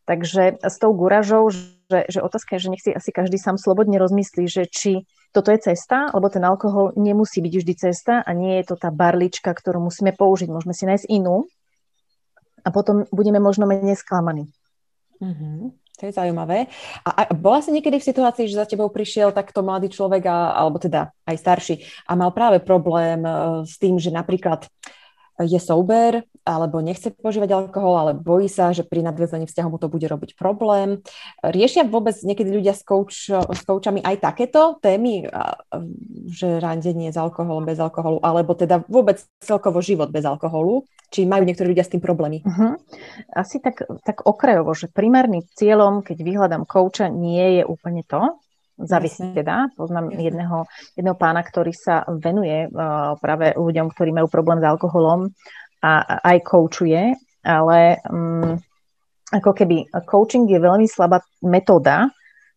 [0.07, 3.99] Takže s tou guražou, že, že otázka je, že nech si asi každý sám slobodne
[3.99, 5.03] rozmyslí, že či
[5.35, 8.87] toto je cesta, lebo ten alkohol nemusí byť vždy cesta a nie je to tá
[8.87, 10.47] barlička, ktorú musíme použiť.
[10.47, 11.45] Môžeme si nájsť inú
[12.63, 14.47] a potom budeme možno menej sklamaní.
[15.19, 15.75] Mm-hmm.
[15.97, 16.69] To je zaujímavé.
[17.03, 20.53] A, a bola si niekedy v situácii, že za tebou prišiel takto mladý človek, a,
[20.53, 24.69] alebo teda aj starší, a mal práve problém uh, s tým, že napríklad
[25.41, 29.91] je sober, alebo nechce požívať alkohol, ale bojí sa, že pri nadväzaní vzťahu mu to
[29.91, 31.03] bude robiť problém.
[31.43, 35.27] Riešia vôbec niekedy ľudia s, coach, s coachami aj takéto témy,
[36.31, 40.87] že randenie s alkoholom, bez alkoholu, alebo teda vôbec celkovo život bez alkoholu?
[41.11, 42.43] Či majú niektorí ľudia s tým problémy?
[42.43, 42.75] Uh-huh.
[43.31, 48.39] Asi tak, tak okrajovo, že primárnym cieľom, keď vyhľadám kouča, nie je úplne to,
[48.77, 49.73] Závisí teda.
[49.73, 55.33] Poznám jedného, jedného pána, ktorý sa venuje uh, práve ľuďom, ktorí majú problém s alkoholom
[55.83, 57.13] a aj koučuje,
[57.45, 58.57] ale um,
[59.31, 62.11] ako keby coaching je veľmi slabá metóda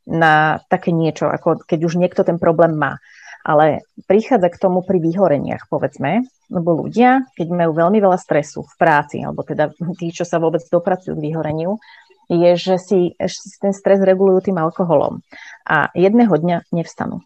[0.06, 2.98] na také niečo, ako keď už niekto ten problém má.
[3.40, 8.74] Ale prichádza k tomu pri vyhoreniach, povedzme, lebo ľudia, keď majú veľmi veľa stresu v
[8.76, 11.80] práci, alebo teda tí, čo sa vôbec dopracujú k vyhoreniu,
[12.30, 15.24] je, že si, že si ten stres regulujú tým alkoholom.
[15.66, 17.24] A jedného dňa nevstanú.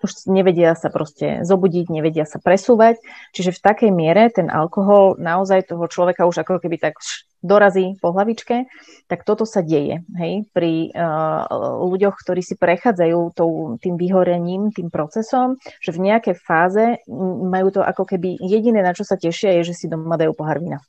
[0.00, 3.00] Už nevedia sa proste zobudiť, nevedia sa presúvať.
[3.36, 6.96] Čiže v takej miere ten alkohol naozaj toho človeka už ako keby tak
[7.40, 8.68] dorazí po hlavičke,
[9.08, 11.48] tak toto sa deje hej, pri uh,
[11.88, 17.00] ľuďoch, ktorí si prechádzajú tou, tým vyhorením, tým procesom, že v nejakej fáze
[17.48, 20.60] majú to ako keby jediné, na čo sa tešia, je, že si doma dajú pohár
[20.60, 20.84] vína.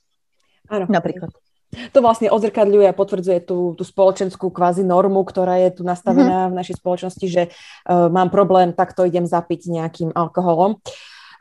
[0.67, 0.87] Áno.
[0.91, 1.31] Napríklad.
[1.71, 6.51] To vlastne odzrkadľuje a potvrdzuje tú, tú spoločenskú kvázi normu, ktorá je tu nastavená mm-hmm.
[6.51, 10.83] v našej spoločnosti, že uh, mám problém, tak to idem zapiť nejakým alkoholom.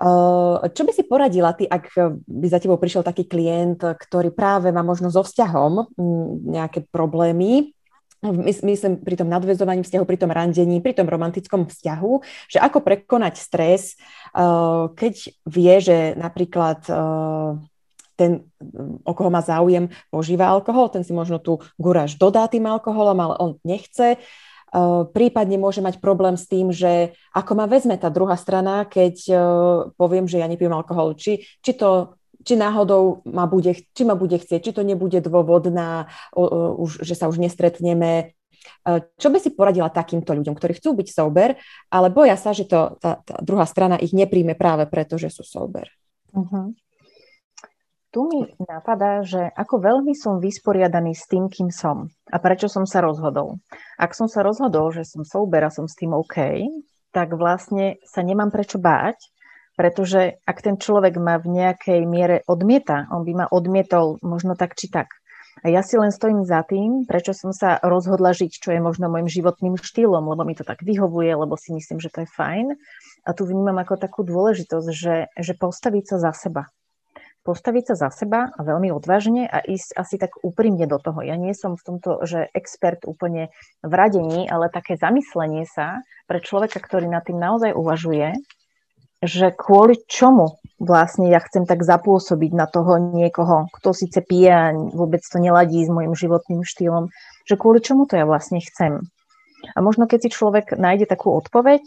[0.01, 1.93] Uh, čo by si poradila ty, ak
[2.25, 5.93] by za tebou prišiel taký klient, ktorý práve má možno so vzťahom
[6.47, 7.75] nejaké problémy,
[8.23, 12.13] myslím pri tom nadvezovaní vzťahu, pri tom randení, pri tom romantickom vzťahu,
[12.49, 13.99] že ako prekonať stres,
[14.33, 15.15] uh, keď
[15.45, 16.87] vie, že napríklad
[18.21, 18.45] ten,
[19.01, 23.35] o koho má záujem, požíva alkohol, ten si možno tu guráž dodá tým alkoholom, ale
[23.41, 24.21] on nechce.
[24.71, 29.15] Uh, prípadne môže mať problém s tým, že ako ma vezme tá druhá strana, keď
[29.33, 29.41] uh,
[29.97, 31.17] poviem, že ja nepijem alkohol.
[31.17, 35.69] Či, či to či náhodou ma bude, či ma bude chcieť, či to nebude dôvod
[35.69, 38.33] na, už, že sa už nestretneme.
[38.81, 41.57] Uh, čo by si poradila takýmto ľuďom, ktorí chcú byť sober,
[41.93, 45.45] ale boja sa, že to, tá, tá druhá strana ich nepríjme práve preto, že sú
[45.45, 45.89] sober?
[46.33, 46.73] Uh-huh
[48.11, 52.83] tu mi napadá, že ako veľmi som vysporiadaný s tým, kým som a prečo som
[52.83, 53.63] sa rozhodol.
[53.95, 56.67] Ak som sa rozhodol, že som sober a som s tým OK,
[57.15, 59.31] tak vlastne sa nemám prečo báť,
[59.79, 64.75] pretože ak ten človek ma v nejakej miere odmieta, on by ma odmietol možno tak
[64.75, 65.09] či tak.
[65.61, 69.13] A ja si len stojím za tým, prečo som sa rozhodla žiť, čo je možno
[69.13, 72.75] môjim životným štýlom, lebo mi to tak vyhovuje, lebo si myslím, že to je fajn.
[73.29, 76.71] A tu vnímam ako takú dôležitosť, že, že postaviť sa za seba
[77.41, 81.25] postaviť sa za seba a veľmi odvážne a ísť asi tak úprimne do toho.
[81.25, 83.49] Ja nie som v tomto, že expert úplne
[83.81, 88.37] v radení, ale také zamyslenie sa pre človeka, ktorý nad tým naozaj uvažuje,
[89.21, 94.73] že kvôli čomu vlastne ja chcem tak zapôsobiť na toho niekoho, kto síce pije a
[94.73, 97.13] vôbec to neladí s môjim životným štýlom,
[97.45, 99.05] že kvôli čomu to ja vlastne chcem.
[99.77, 101.85] A možno keď si človek nájde takú odpoveď,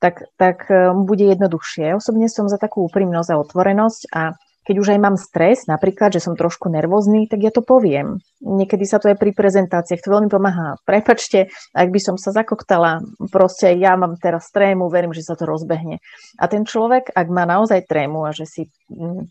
[0.00, 1.94] tak, tak eh, bude jednoduchšie.
[1.94, 4.22] Osobne som za takú úprimnosť a otvorenosť a
[4.62, 8.22] keď už aj mám stres, napríklad, že som trošku nervózny, tak ja to poviem.
[8.38, 10.78] Niekedy sa to aj pri prezentáciách, to veľmi pomáha.
[10.86, 13.02] Prepačte, ak by som sa zakoktala,
[13.34, 15.98] proste ja mám teraz trému, verím, že sa to rozbehne.
[16.38, 19.26] A ten človek, ak má naozaj trému a že si mm,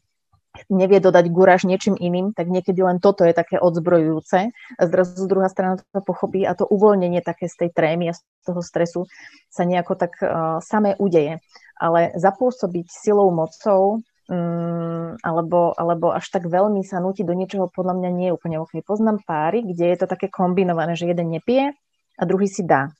[0.67, 4.51] nevie dodať guraž niečím iným, tak niekedy len toto je také odzbrojujúce.
[4.51, 8.19] A zrazu druhá strana to pochopí a to uvoľnenie také z tej trémy a z
[8.43, 9.07] toho stresu
[9.47, 11.39] sa nejako tak uh, samé udeje.
[11.79, 17.99] Ale zapôsobiť silou, mocou um, alebo, alebo až tak veľmi sa nutí do niečoho podľa
[17.99, 18.79] mňa nie je úplne OK.
[18.81, 21.75] Poznám páry, kde je to také kombinované, že jeden nepije
[22.15, 22.95] a druhý si dá.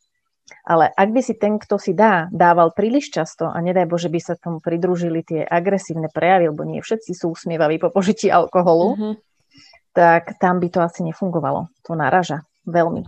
[0.67, 4.19] Ale ak by si ten, kto si dá, dával príliš často a nedaj Bože by
[4.19, 9.13] sa tomu pridružili tie agresívne prejavy, lebo nie všetci sú usmievaví po požití alkoholu, mm-hmm.
[9.95, 11.71] tak tam by to asi nefungovalo.
[11.87, 13.07] To naraža veľmi.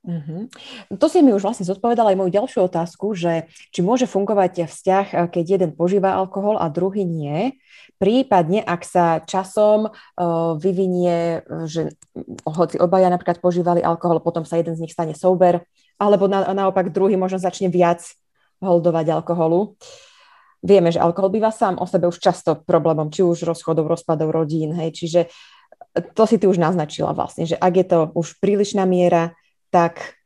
[0.00, 0.48] Uh-huh.
[0.96, 5.06] To si mi už vlastne zodpovedala aj moju ďalšiu otázku, že či môže fungovať vzťah,
[5.12, 7.60] eh, keď jeden požíva alkohol a druhý nie.
[8.00, 11.92] Prípadne, ak sa časom uh, vyvinie, že
[12.48, 15.68] hoci obaja napríklad požívali alkohol, potom sa jeden z nich stane sober,
[16.00, 18.00] alebo na, naopak druhý možno začne viac
[18.64, 19.76] holdovať alkoholu.
[20.64, 24.72] Vieme, že alkohol býva sám o sebe už často problémom, či už rozchodov, rozpadov rodín,
[24.80, 25.28] hej, čiže
[26.16, 29.36] to si ty už naznačila vlastne, že ak je to už prílišná miera,
[29.70, 30.20] tak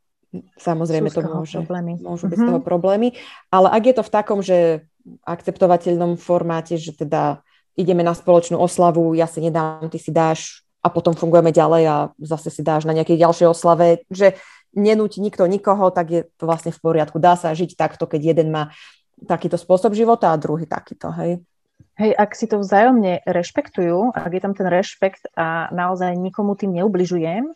[0.59, 1.95] samozrejme to môže, problémy.
[2.03, 2.51] môžu byť mm-hmm.
[2.51, 3.09] z toho problémy.
[3.55, 4.89] Ale ak je to v takom, že
[5.23, 7.45] akceptovateľnom formáte, že teda
[7.79, 11.97] ideme na spoločnú oslavu, ja si nedám, ty si dáš a potom fungujeme ďalej a
[12.21, 14.37] zase si dáš na nejakej ďalšej oslave, že
[14.75, 17.23] nenúti nikto nikoho, tak je to vlastne v poriadku.
[17.23, 18.75] Dá sa žiť takto, keď jeden má
[19.25, 21.41] takýto spôsob života a druhý takýto, hej?
[21.95, 26.75] Hej, ak si to vzájomne rešpektujú, ak je tam ten rešpekt a naozaj nikomu tým
[26.75, 27.55] neubližujem,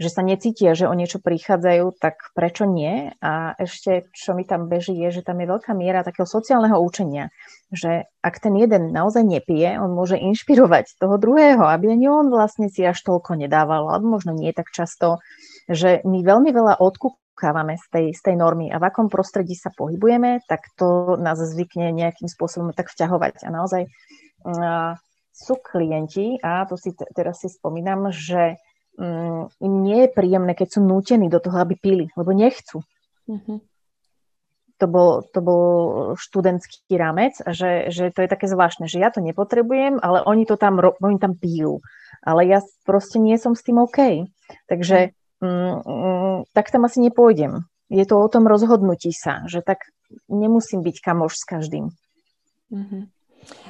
[0.00, 3.12] že sa necítia, že o niečo prichádzajú, tak prečo nie?
[3.20, 7.28] A ešte, čo mi tam beží, je, že tam je veľká miera takého sociálneho učenia,
[7.68, 12.72] že ak ten jeden naozaj nepije, on môže inšpirovať toho druhého, aby ani on vlastne
[12.72, 15.20] si až toľko nedával, alebo možno nie tak často,
[15.68, 19.68] že my veľmi veľa odkúkávame z tej, z tej normy a v akom prostredí sa
[19.68, 23.44] pohybujeme, tak to nás zvykne nejakým spôsobom tak vťahovať.
[23.44, 24.96] A naozaj uh,
[25.28, 28.56] sú klienti, a to si t- teraz si spomínam, že
[29.60, 32.84] im nie je príjemné, keď sú nútení do toho, aby pili, lebo nechcú.
[33.24, 33.58] Mm-hmm.
[34.80, 35.66] To bol, to bol
[36.16, 40.56] študentský rámec, že, že to je také zvláštne, že ja to nepotrebujem, ale oni to
[40.56, 41.84] tam, oni tam pijú.
[42.24, 44.24] Ale ja proste nie som s tým OK.
[44.72, 45.12] Takže
[45.44, 47.68] um, tak tam asi nepôjdem.
[47.92, 49.84] Je to o tom rozhodnutí sa, že tak
[50.32, 51.92] nemusím byť kamoš s každým.
[52.72, 53.02] Mm-hmm.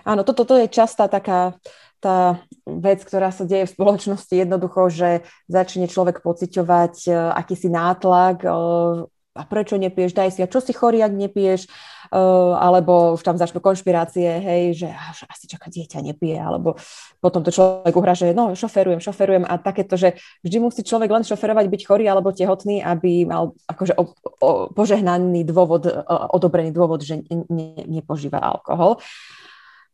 [0.04, 1.56] Áno, toto to je častá taká
[2.00, 4.33] tá vec, ktorá sa deje v spoločnosti.
[4.33, 9.04] Jednoducho, že začne človek pociťovať uh, akýsi nátlak uh,
[9.37, 11.70] a prečo nepiješ, daj si, a čo si chorý, ak nepiješ,
[12.11, 16.74] uh, alebo už tam začnú konšpirácie, hej, že až, asi čaká dieťa nepije, alebo
[17.22, 19.44] potom to človek uhra, že no, šoferujem, šoferujem.
[19.46, 23.94] A takéto, že vždy musí človek len šoferovať, byť chorý alebo tehotný, aby mal akože
[23.94, 24.04] o,
[24.40, 28.98] o, požehnaný dôvod, o, odobrený dôvod, že ne, nepožíva alkohol.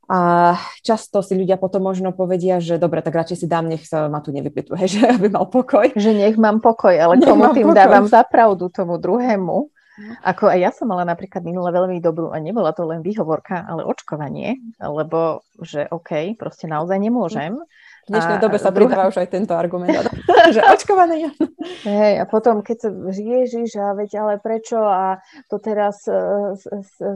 [0.07, 0.55] A
[0.87, 4.23] často si ľudia potom možno povedia, že dobre, tak radšej si dám, nech sa ma
[4.23, 5.91] tu nevypituje, že aby mal pokoj.
[5.99, 7.79] Že nech mám pokoj, ale nech komu tým pokoj.
[7.79, 9.57] dávam zapravdu tomu druhému.
[9.97, 10.13] No.
[10.21, 13.81] Ako aj ja som mala napríklad minule veľmi dobrú, a nebola to len výhovorka, ale
[13.81, 17.57] očkovanie, lebo že OK, proste naozaj nemôžem.
[18.07, 19.11] V dnešnej dobe sa druhá...
[19.11, 20.07] už aj tento argument,
[20.55, 21.35] že očkované.
[21.83, 25.19] Hej, a potom, keď sa ježiš, a veď ale prečo a
[25.51, 26.55] to teraz uh,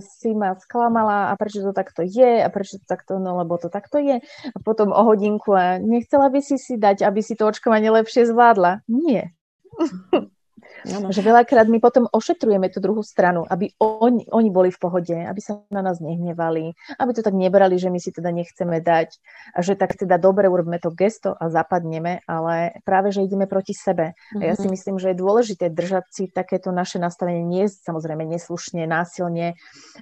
[0.02, 3.70] si ma sklamala a prečo to takto je a prečo to takto, no lebo to
[3.70, 4.18] takto je.
[4.50, 8.26] A potom o hodinku a nechcela by si si dať, aby si to očkovanie lepšie
[8.26, 8.82] zvládla.
[8.90, 9.30] Nie.
[10.88, 11.12] Ano.
[11.12, 15.40] Že veľakrát my potom ošetrujeme tú druhú stranu, aby oni, oni boli v pohode, aby
[15.40, 19.08] sa na nás nehnevali, aby to tak nebrali, že my si teda nechceme dať
[19.56, 23.76] a že tak teda dobre urobíme to gesto a zapadneme, ale práve, že ideme proti
[23.76, 24.16] sebe.
[24.36, 24.72] A ja si mhm.
[24.72, 29.56] myslím, že je dôležité držať si takéto naše nastavenie nie samozrejme neslušne, násilne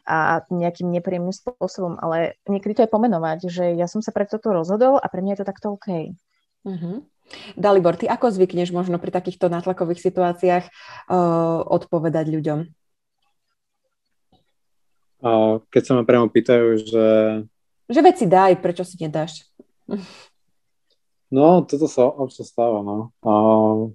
[0.06, 4.54] a nejakým nepríjemným spôsobom, ale niekedy to je pomenovať, že ja som sa pre toto
[4.54, 5.88] rozhodol a pre mňa je to takto OK.
[6.66, 7.06] Uh-huh.
[7.56, 12.58] Dalibor, ty ako zvykneš možno pri takýchto nátlakových situáciách uh, odpovedať ľuďom?
[15.18, 17.06] Uh, keď sa ma priamo pýtajú, že...
[17.88, 19.48] Že veci daj, prečo si nedáš?
[21.28, 23.12] No, toto sa občas stáva, no.
[23.20, 23.92] Uh,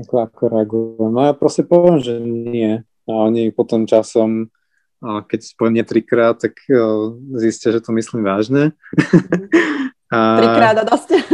[0.00, 1.10] ako, ako reagujem?
[1.12, 2.80] No ja proste poviem, že nie.
[3.04, 4.48] A oni potom časom,
[5.02, 8.72] keď poviem nie trikrát, tak uh, zistia, že to myslím vážne.
[10.12, 10.36] A...
[10.36, 11.08] Trikrát a dosť.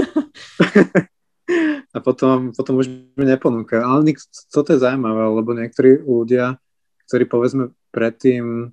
[1.95, 2.87] a potom, potom už
[3.19, 3.83] mi neponúka.
[3.83, 4.23] Ale nik,
[4.55, 6.63] toto je zaujímavé, lebo niektorí ľudia,
[7.11, 8.71] ktorí povedzme predtým,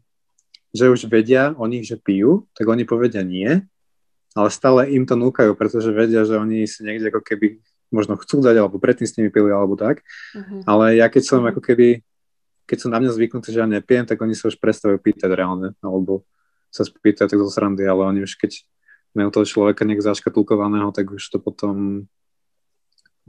[0.75, 3.65] že už vedia o nich, že pijú, tak oni povedia nie,
[4.35, 7.63] ale stále im to núkajú, pretože vedia, že oni si niekde ako keby
[7.95, 10.03] možno chcú dať, alebo predtým s nimi pili, alebo tak.
[10.35, 10.61] Uh-huh.
[10.67, 12.03] Ale ja keď som ako keby,
[12.67, 15.71] keď sú na mňa zvyknutí, že ja nepijem, tak oni sa už prestávajú pýtať reálne,
[15.79, 16.27] alebo
[16.67, 18.67] sa spýtajú tak zo srandy, ale oni už keď
[19.15, 22.07] majú toho človeka nejak zaškatulkovaného, tak už to potom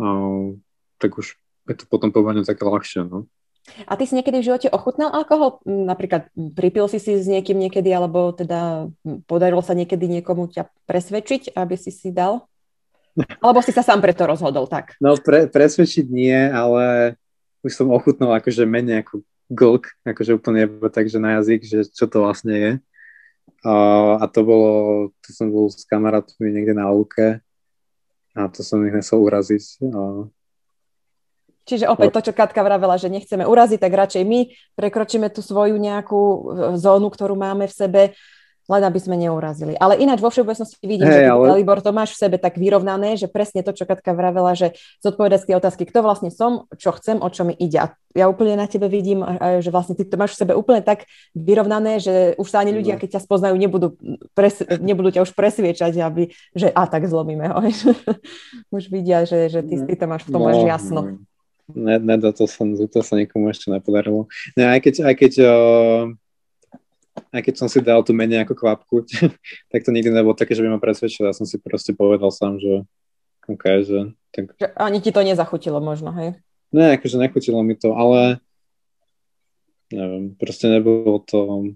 [0.03, 0.53] uh,
[0.99, 3.27] tak už je to potom pomerne také ľahšie, no.
[3.91, 5.59] A ty si niekedy v živote ochutnal alkohol?
[5.67, 8.87] Napríklad pripil si si s niekým niekedy, alebo teda
[9.27, 12.47] podarilo sa niekedy niekomu ťa presvedčiť, aby si si dal?
[13.43, 14.95] Alebo si sa sám preto rozhodol, tak?
[15.03, 17.17] No pre, presvedčiť nie, ale
[17.67, 22.23] už som ochutnal akože menej ako glk, akože úplne takže na jazyk, že čo to
[22.23, 22.73] vlastne je.
[23.67, 24.71] A, to bolo,
[25.27, 27.43] to som bol s kamarátmi niekde na Luke
[28.37, 29.83] a to som ich nesol uraziť.
[29.91, 30.31] A...
[31.67, 35.75] Čiže opäť to, čo Katka vravela, že nechceme uraziť, tak radšej my prekročíme tú svoju
[35.75, 36.39] nejakú e,
[36.79, 38.03] zónu, ktorú máme v sebe
[38.67, 39.79] len aby sme neurazili.
[39.79, 41.63] Ale ináč vo všeobecnosti vidím, hey, že ale...
[41.63, 44.75] Libor to máš v sebe tak vyrovnané, že presne to, čo Katka vravela, že
[45.07, 47.79] zodpovedať otázky, kto vlastne som, čo chcem, o čo mi ide.
[47.79, 49.23] A ja úplne na tebe vidím,
[49.63, 52.99] že vlastne ty to máš v sebe úplne tak vyrovnané, že už sa ani ľudia,
[52.99, 53.01] no.
[53.01, 53.95] keď ťa spoznajú, nebudú,
[54.35, 57.59] pres, nebudú ťa už presviečať, aby, že a tak zlomíme ho.
[58.77, 61.01] už vidia, že, že ty, ty to máš v tom no, máš jasno.
[61.71, 64.31] Ne, ne, to, sa, to sa nikomu ešte nepodarilo.
[64.55, 66.26] Ne, aj keď, aj keď uh
[67.33, 68.97] aj keď som si dal tu menej ako kvapku,
[69.73, 71.29] tak to nikdy nebolo také, že by ma presvedčil.
[71.29, 72.85] Ja som si proste povedal sám, že
[73.47, 73.99] OK, že...
[74.35, 74.45] Tak...
[74.59, 76.35] Že ani ti to nezachutilo možno, hej?
[76.75, 78.43] Ne, akože nechutilo mi to, ale
[79.93, 81.71] neviem, proste nebolo to...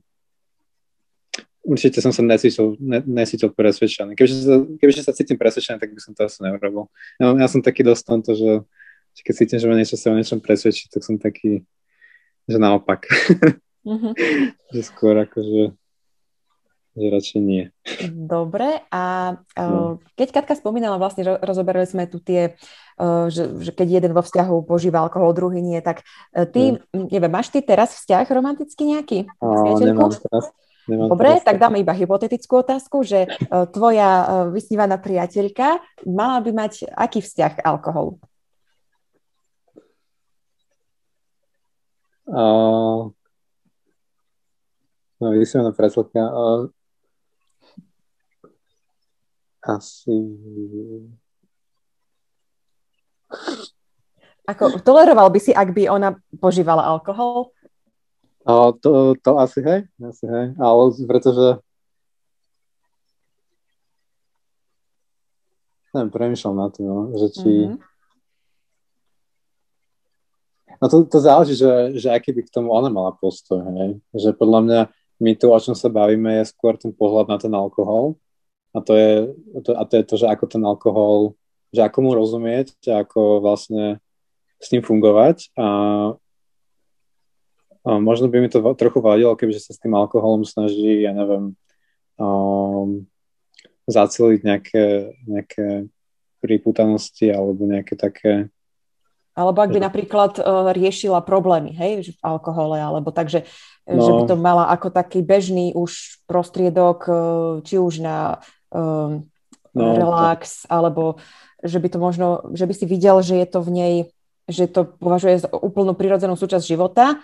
[1.62, 4.18] určite som sa necítil, ne, necítil presvedčený.
[4.18, 6.90] Kebyže sa, sa cítim presvedčený, tak by som to asi neurobil.
[7.22, 8.66] Ja, ja som taký dosť tomto, že,
[9.14, 11.62] že keď cítim, že ma niečo sa o niečom presvedčiť, tak som taký,
[12.50, 13.06] že naopak.
[13.86, 14.12] Mm-hmm.
[14.74, 15.76] že skôr akože
[16.90, 17.64] že radšej nie.
[18.10, 20.02] Dobre, a no.
[20.18, 22.58] keď Katka spomínala, vlastne, rozoberali sme tu tie,
[23.30, 26.02] že, že keď jeden vo vzťahu požíva alkohol, druhý nie, tak
[26.34, 27.06] e, ty, no.
[27.06, 29.18] neviem, máš ty teraz vzťah romantický nejaký?
[29.38, 30.50] A, nemám teraz.
[30.90, 31.46] Nemám Dobre, teraz.
[31.46, 33.28] tak dáme iba hypotetickú otázku, že e,
[33.70, 35.78] tvoja e, vysnívaná priateľka
[36.10, 38.18] mala by mať aký vzťah k alkoholu?
[42.30, 43.10] Uh,
[45.20, 46.22] no, vysnívaná priateľka.
[46.24, 46.62] Uh,
[49.60, 50.16] asi...
[54.50, 57.54] Ako, toleroval by si, ak by ona požívala alkohol?
[58.42, 61.60] O, to, to asi hej, asi hej, ale pretože
[65.94, 67.50] neviem, premyšľam na to, no, že či...
[67.68, 67.78] Mm-hmm.
[70.80, 74.00] No to, to záleží, že, že aký by k tomu ona mala postoj, hej.
[74.16, 74.80] Že podľa mňa
[75.20, 78.16] my tu, o čom sa bavíme, je skôr ten pohľad na ten alkohol.
[78.72, 79.12] A to je
[79.66, 81.36] to, a to, je to že ako ten alkohol,
[81.70, 84.00] že ako mu rozumieť ako vlastne
[84.56, 85.52] s ním fungovať.
[85.58, 85.66] A
[87.80, 91.56] a možno by mi to trochu vadilo, kebyže sa s tým alkoholom snaží, ja neviem,
[92.20, 93.08] um,
[93.88, 94.84] zaceliť nejaké,
[95.24, 95.66] nejaké
[96.44, 98.52] príputanosti alebo nejaké také...
[99.34, 103.46] Alebo ak by napríklad uh, riešila problémy, hej, v alkohole, alebo takže,
[103.86, 104.02] no.
[104.02, 107.16] že by to mala ako taký bežný už prostriedok, uh,
[107.62, 108.42] či už na
[108.74, 109.24] um,
[109.70, 110.74] no, relax, to...
[110.74, 111.02] alebo
[111.62, 112.26] že by to možno,
[112.56, 113.94] že by si videl, že je to v nej,
[114.50, 117.20] že to považuje za úplnú prirodzenú súčasť života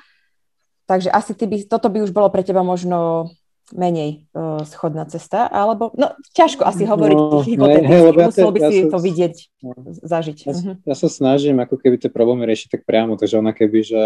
[0.86, 3.30] Takže asi ty by, toto by už bolo pre teba možno
[3.74, 8.60] menej uh, schodná cesta, alebo, no ťažko asi hovoriť no, hypoteticky, hey, ja musel by
[8.62, 9.70] ja si sa, to vidieť, no,
[10.06, 10.38] zažiť.
[10.46, 10.74] Ja, uh-huh.
[10.86, 14.02] ja sa snažím ako keby tie problémy riešiť tak priamo, takže ona keby, že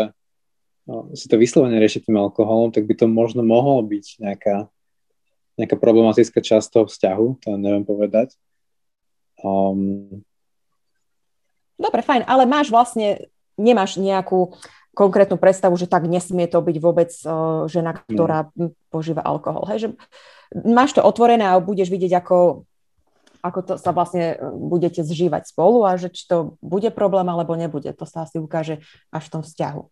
[0.89, 4.57] no, si to vyslovene rieši tým alkoholom, tak by to možno mohlo byť nejaká,
[5.61, 8.33] nejaká problematická časť toho vzťahu, to neviem povedať.
[9.45, 10.25] Um,
[11.81, 13.29] Dobre, fajn, ale máš vlastne,
[13.61, 14.57] nemáš nejakú
[15.01, 18.53] konkrétnu predstavu, že tak nesmie to byť vôbec uh, žena, ktorá
[18.92, 19.64] požíva alkohol.
[19.72, 19.88] Hej, že
[20.53, 22.68] máš to otvorené a budeš vidieť, ako,
[23.40, 27.55] ako to sa vlastne e, budete zžívať spolu a že či to bude problém alebo
[27.55, 27.88] nebude.
[27.94, 28.82] To sa asi ukáže
[29.14, 29.82] až v tom vzťahu.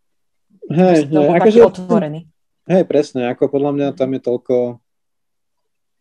[0.68, 2.20] Hej, hej akože, otvorený.
[2.68, 4.56] Hej, presne, ako podľa mňa tam je toľko,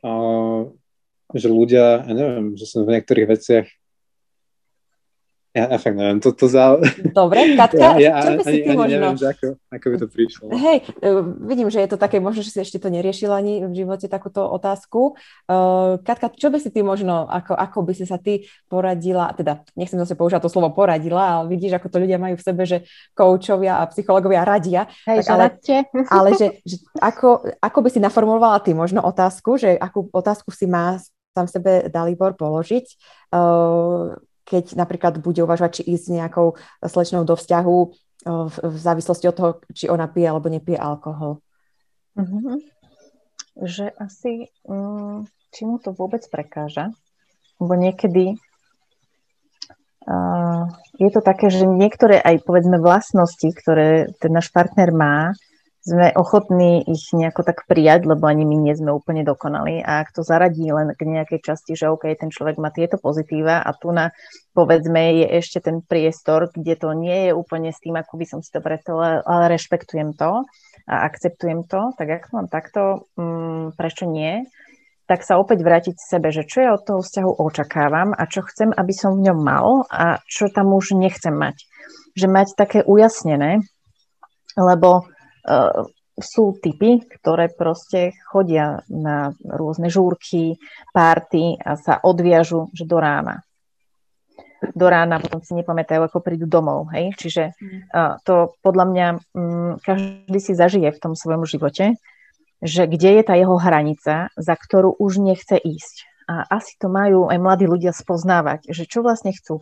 [0.04, 0.62] uh,
[1.32, 3.68] že ľudia, ja neviem, že som v niektorých veciach
[5.58, 6.78] ja, ja fakt neviem, to, to za...
[7.18, 8.98] Dobre, Katka, ja, ja, čo by si ty ani, možno...
[9.02, 10.46] Neviem, že ako, ako by to prišlo.
[10.54, 11.10] Hej, e,
[11.50, 14.46] vidím, že je to také, možno, že si ešte to neriešila ani v živote takúto
[14.46, 15.18] otázku.
[15.50, 19.66] Uh, Katka, čo by si ty možno, ako, ako by si sa ty poradila, teda
[19.74, 22.86] nechcem zase používať to slovo poradila, ale vidíš, ako to ľudia majú v sebe, že
[23.18, 24.86] koučovia a psychológovia radia.
[25.10, 25.46] Hej, tak, ale,
[26.14, 30.70] ale že, že ako, ako by si naformulovala ty možno otázku, že akú otázku si
[30.70, 31.02] má
[31.38, 32.86] sám sebe Dalibor položiť,
[33.38, 34.18] uh,
[34.48, 37.78] keď napríklad bude uvažovať, či ísť s nejakou slečnou do vzťahu
[38.28, 41.44] v, v závislosti od toho, či ona pije alebo nepije alkohol.
[42.16, 42.58] Mm-hmm.
[43.60, 46.96] Že asi, um, či mu to vôbec prekáža,
[47.60, 48.40] lebo niekedy
[50.08, 50.64] uh,
[50.98, 55.36] je to také, že niektoré aj povedzme vlastnosti, ktoré ten náš partner má,
[55.88, 59.80] sme ochotní ich nejako tak prijať, lebo ani my nie sme úplne dokonali.
[59.80, 63.64] A ak to zaradí len k nejakej časti, že OK, ten človek má tieto pozitíva
[63.64, 64.12] a tu na,
[64.52, 68.40] povedzme, je ešte ten priestor, kde to nie je úplne s tým, ako by som
[68.44, 70.44] si to predstavila, ale rešpektujem to
[70.92, 74.44] a akceptujem to, tak ak mám takto, um, prečo nie?
[75.08, 78.44] tak sa opäť vrátiť k sebe, že čo ja od toho vzťahu očakávam a čo
[78.44, 81.64] chcem, aby som v ňom mal a čo tam už nechcem mať.
[82.20, 83.64] Že mať také ujasnené,
[84.60, 85.08] lebo
[86.18, 90.58] sú typy, ktoré proste chodia na rôzne žúrky,
[90.90, 93.46] párty a sa odviažu že do rána.
[94.74, 96.90] Do rána potom si nepamätajú, ako prídu domov.
[96.90, 97.14] Hej?
[97.22, 97.44] Čiže
[97.94, 101.94] uh, to podľa mňa um, každý si zažije v tom svojom živote,
[102.66, 106.10] že kde je tá jeho hranica, za ktorú už nechce ísť.
[106.26, 109.62] A asi to majú aj mladí ľudia spoznávať, že čo vlastne chcú.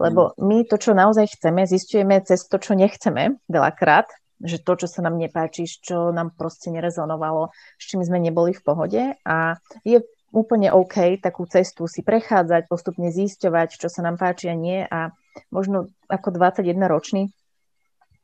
[0.00, 4.08] Lebo my to, čo naozaj chceme, zistujeme cez to, čo nechceme veľakrát,
[4.40, 8.64] že to, čo sa nám nepáči, čo nám proste nerezonovalo, s čím sme neboli v
[8.64, 14.48] pohode a je úplne OK takú cestu si prechádzať, postupne zisťovať, čo sa nám páči
[14.48, 15.10] a nie a
[15.50, 17.30] možno ako 21-ročný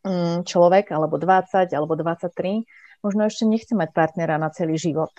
[0.06, 2.64] mm, človek, alebo 20, alebo 23,
[3.02, 5.10] možno ešte nechce mať partnera na celý život.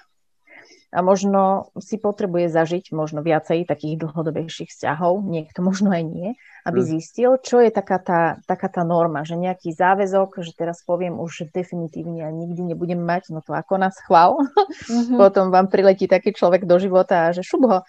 [0.87, 6.29] A možno si potrebuje zažiť možno viacej takých dlhodobejších vzťahov, niekto možno aj nie,
[6.63, 6.87] aby mm.
[6.87, 11.51] zistil, čo je taká tá, taká tá norma, že nejaký záväzok, že teraz poviem už,
[11.51, 14.39] definitívne a nikdy nebudem mať, no to ako nás chval.
[14.39, 15.19] Mm-hmm.
[15.21, 17.79] Potom vám priletí taký človek do života a že šup ho.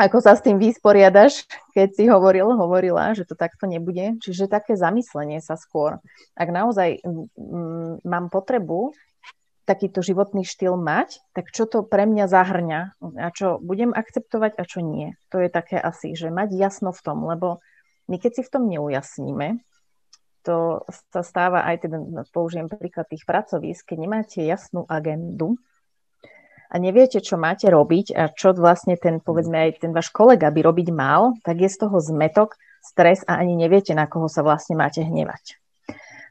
[0.00, 1.44] Ako sa s tým vysporiadaš,
[1.76, 4.18] keď si hovoril, hovorila, že to takto nebude.
[4.18, 6.02] Čiže také zamyslenie sa skôr.
[6.34, 7.28] Ak naozaj m,
[8.02, 8.96] mám potrebu
[9.62, 12.80] takýto životný štýl mať, tak čo to pre mňa zahrňa
[13.22, 15.14] a čo budem akceptovať a čo nie.
[15.30, 17.62] To je také asi, že mať jasno v tom, lebo
[18.10, 19.62] my keď si v tom neujasníme,
[20.42, 20.82] to
[21.14, 25.54] sa stáva aj teda, použijem príklad tých pracovísk, keď nemáte jasnú agendu
[26.66, 30.60] a neviete, čo máte robiť a čo vlastne ten, povedzme aj ten váš kolega by
[30.66, 34.74] robiť mal, tak je z toho zmetok, stres a ani neviete, na koho sa vlastne
[34.74, 35.61] máte hnevať.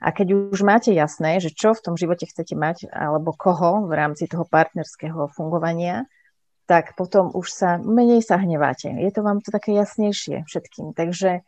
[0.02, 3.94] A keď už máte jasné, že čo v tom živote chcete mať, alebo koho v
[3.94, 6.10] rámci toho partnerského fungovania,
[6.66, 8.90] tak potom už sa menej sa hneváte.
[8.90, 10.98] Je to vám to také jasnejšie všetkým.
[10.98, 11.46] Takže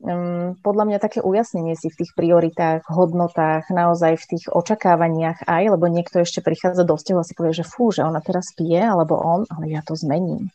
[0.00, 5.62] um, podľa mňa také ujasnenie si v tých prioritách, hodnotách, naozaj v tých očakávaniach aj,
[5.76, 8.80] lebo niekto ešte prichádza do vzťahu a si povie, že fú, že ona teraz pije,
[8.80, 10.48] alebo on, ale ja to zmením.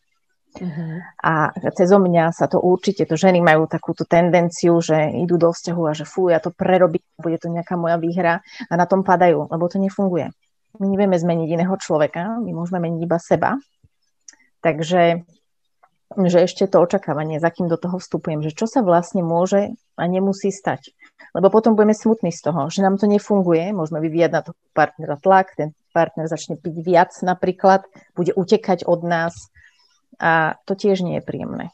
[0.58, 1.00] Uh-huh.
[1.24, 5.84] A cez mňa sa to určite, to ženy majú takúto tendenciu, že idú do vzťahu
[5.88, 9.48] a že fú, ja to prerobím, bude to nejaká moja výhra a na tom padajú,
[9.48, 10.34] lebo to nefunguje.
[10.78, 13.58] My nevieme zmeniť iného človeka, my môžeme meniť iba seba.
[14.62, 15.26] Takže
[16.16, 20.04] že ešte to očakávanie, za kým do toho vstupujem, že čo sa vlastne môže a
[20.08, 20.96] nemusí stať.
[21.36, 25.20] Lebo potom budeme smutní z toho, že nám to nefunguje, môžeme vyvíjať na to partnera
[25.20, 27.84] tlak, ten partner začne piť viac napríklad,
[28.16, 29.52] bude utekať od nás,
[30.18, 31.66] a to tiež nie je príjemné.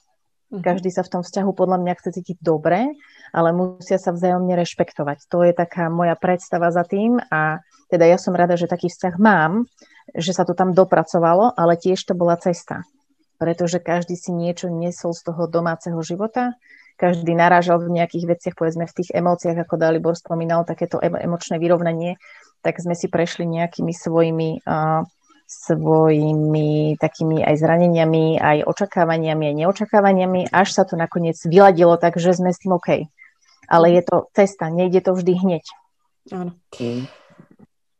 [0.53, 0.61] Mhm.
[0.61, 2.93] Každý sa v tom vzťahu podľa mňa chce cítiť dobre,
[3.33, 5.25] ale musia sa vzájomne rešpektovať.
[5.33, 9.15] To je taká moja predstava za tým a teda ja som rada, že taký vzťah
[9.17, 9.65] mám,
[10.13, 12.85] že sa to tam dopracovalo, ale tiež to bola cesta.
[13.41, 16.53] Pretože každý si niečo nesol z toho domáceho života,
[16.93, 22.21] každý narážal v nejakých veciach, povedzme v tých emóciách, ako Dalibor spomínal, takéto emočné vyrovnanie,
[22.61, 25.01] tak sme si prešli nejakými svojimi uh,
[25.61, 32.33] svojimi takými aj zraneniami, aj očakávaniami, aj neočakávaniami, až sa to nakoniec vyladilo tak, že
[32.33, 33.05] sme s tým OK.
[33.69, 35.63] Ale je to cesta, nejde to vždy hneď.
[36.33, 36.57] Áno.
[36.79, 37.22] Mm.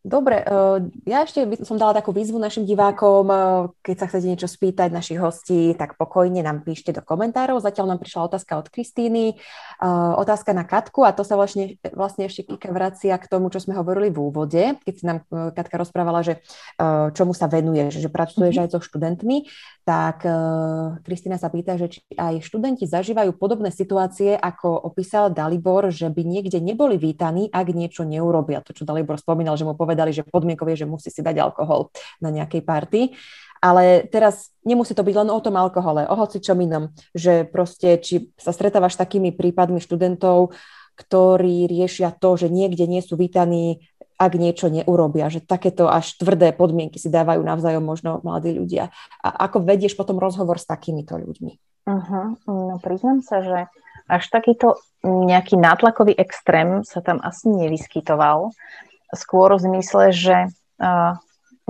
[0.04, 0.78] Dobre, eh,
[1.08, 3.40] ja ešte by som dala takú výzvu našim divákom, eh,
[3.88, 7.64] keď sa chcete niečo spýtať našich hostí, tak pokojne nám píšte do komentárov.
[7.64, 12.28] Zatiaľ nám prišla otázka od Kristýny, eh, otázka na Katku a to sa vlastne, vlastne
[12.28, 15.24] ešte Kika vracia k tomu, čo sme hovorili v úvode, keď si nám
[15.56, 16.44] Katka rozprávala, že
[17.16, 18.64] čomu sa venuje, že pracuješ mm-hmm.
[18.68, 19.48] aj so študentmi,
[19.88, 20.28] tak
[21.08, 26.28] Kristýna sa pýta, že či aj študenti zažívajú podobné situácie, ako opísal Dalibor, že by
[26.28, 28.60] niekde neboli vítaní, ak niečo neurobia.
[28.68, 31.38] To, čo Dalibor spomínal, že mu povedal, povedali, že podmienkou je, že musí si dať
[31.38, 33.02] alkohol na nejakej party.
[33.64, 37.96] Ale teraz nemusí to byť len o tom alkohole, o hoci čom inom, že proste,
[38.02, 40.52] či sa stretávaš s takými prípadmi študentov,
[41.00, 43.88] ktorí riešia to, že niekde nie sú vítaní,
[44.26, 48.90] ak niečo neurobia, že takéto až tvrdé podmienky si dávajú navzájom možno mladí ľudia.
[49.20, 51.52] A ako vedieš potom rozhovor s takýmito ľuďmi?
[51.84, 52.40] Uh-huh.
[52.48, 53.60] No priznám sa, že
[54.08, 58.56] až takýto nejaký nátlakový extrém sa tam asi nevyskytoval
[59.12, 60.38] skôr v zmysle, že
[60.80, 61.20] uh,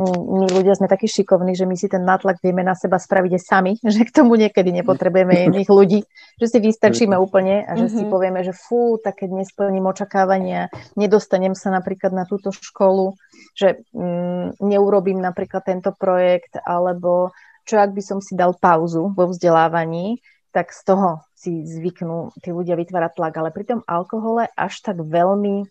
[0.02, 3.44] my ľudia sme takí šikovní, že my si ten nátlak vieme na seba spraviť aj
[3.44, 6.02] sami, že k tomu niekedy nepotrebujeme iných ľudí,
[6.42, 7.98] že si vystačíme úplne a že mm-hmm.
[7.98, 8.12] si mhm.
[8.12, 13.14] povieme, že fú, tak keď nesplním očakávania, nedostanem sa napríklad na túto školu,
[13.54, 17.34] že mm, neurobím napríklad tento projekt, alebo
[17.64, 20.20] čo ak by som si dal pauzu vo vzdelávaní,
[20.54, 23.34] tak z toho si zvyknú tí ľudia vytvárať tlak.
[23.40, 25.66] Ale pri tom alkohole až tak veľmi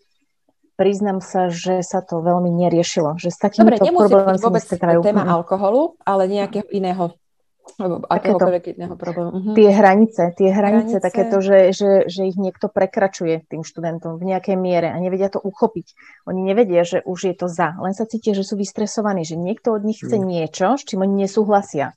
[0.75, 3.17] priznám sa, že sa to veľmi neriešilo.
[3.21, 4.63] Že s Dobre, nemusí byť vôbec
[5.03, 7.13] téma alkoholu, ale nejakého iného
[8.11, 9.31] akéhokoľvek iného problému.
[9.33, 9.51] Mhm.
[9.55, 11.05] Tie hranice, tie hranice, hranice.
[11.05, 15.39] takéto, že, že, že ich niekto prekračuje tým študentom v nejakej miere a nevedia to
[15.39, 15.95] uchopiť.
[16.27, 19.73] Oni nevedia, že už je to za, len sa cítia, že sú vystresovaní, že niekto
[19.73, 20.25] od nich chce mm.
[20.27, 21.95] niečo, s čím oni nesúhlasia.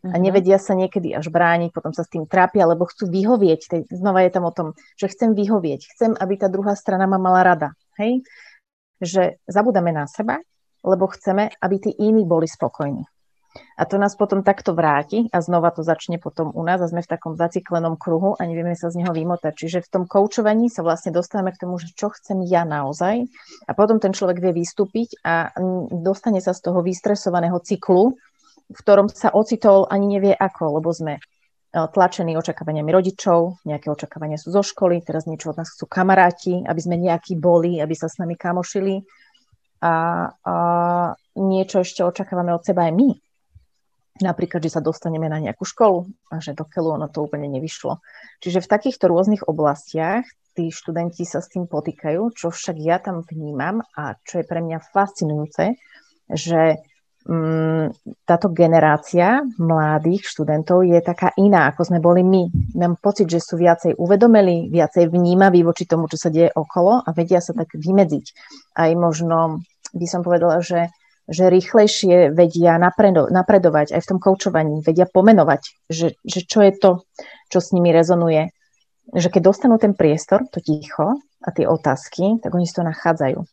[0.00, 0.22] A mhm.
[0.24, 3.92] nevedia sa niekedy až brániť, potom sa s tým trápia, lebo chcú vyhovieť.
[3.92, 5.80] Znova je tam o tom, že chcem vyhovieť.
[5.92, 7.68] Chcem, aby tá druhá strana ma mala rada.
[8.00, 8.24] Hej?
[9.04, 10.40] Že zabudáme na seba,
[10.80, 13.04] lebo chceme, aby tí iní boli spokojní.
[13.50, 17.02] A to nás potom takto vráti a znova to začne potom u nás a sme
[17.02, 19.52] v takom zaciklenom kruhu a nevieme sa z neho vymotať.
[19.58, 23.26] Čiže v tom koučovaní sa vlastne dostávame k tomu, že čo chcem ja naozaj
[23.66, 25.50] a potom ten človek vie vystúpiť a
[25.90, 28.14] dostane sa z toho vystresovaného cyklu,
[28.70, 31.18] v ktorom sa ocitol ani nevie ako, lebo sme
[31.70, 36.66] Eh, tlačení očakávaniami rodičov, nejaké očakávania sú zo školy, teraz niečo od nás chcú kamaráti,
[36.66, 39.06] aby sme nejakí boli, aby sa s nami kamošili.
[39.80, 40.54] a, a
[41.38, 43.10] niečo ešte očakávame od seba aj my.
[44.20, 48.02] Napríklad, že sa dostaneme na nejakú školu a že do keľu ono to úplne nevyšlo.
[48.42, 50.26] Čiže v takýchto rôznych oblastiach
[50.58, 54.58] tí študenti sa s tým potýkajú, čo však ja tam vnímam a čo je pre
[54.60, 55.78] mňa fascinujúce,
[56.28, 56.82] že
[58.24, 62.48] táto generácia mladých študentov je taká iná, ako sme boli my.
[62.80, 67.08] Mám pocit, že sú viacej uvedomeli, viacej vnímaví voči tomu, čo sa deje okolo a
[67.12, 68.26] vedia sa tak vymedziť.
[68.80, 69.60] Aj možno
[69.92, 70.88] by som povedala, že
[71.30, 76.74] že rýchlejšie vedia napredo, napredovať aj v tom koučovaní, vedia pomenovať, že, že čo je
[76.74, 77.06] to,
[77.46, 78.50] čo s nimi rezonuje.
[79.14, 83.46] Že keď dostanú ten priestor, to ticho a tie otázky, tak oni si to nachádzajú.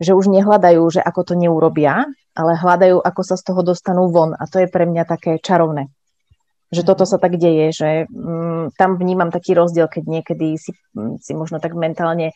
[0.00, 4.34] Že už nehľadajú, že ako to neurobia, ale hľadajú, ako sa z toho dostanú von.
[4.34, 5.90] A to je pre mňa také čarovné.
[6.70, 10.70] Že toto sa tak deje, že mm, tam vnímam taký rozdiel, keď niekedy si,
[11.18, 12.30] si možno tak mentálne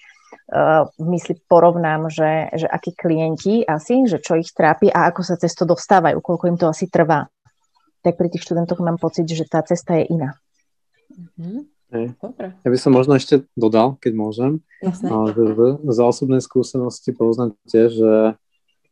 [0.99, 5.39] v mysli porovnám, že, že akí klienti asi, že čo ich trápi a ako sa
[5.39, 7.31] cez to dostávajú, koľko im to asi trvá.
[8.05, 10.37] Tak pri tých študentoch mám pocit, že tá cesta je iná.
[11.39, 11.63] Mm-hmm.
[12.19, 12.59] Dobre.
[12.67, 15.09] Ja by som možno ešte dodal, keď môžem, Jasne.
[15.31, 18.15] že za osobnej skúsenosti poznám tiež, že,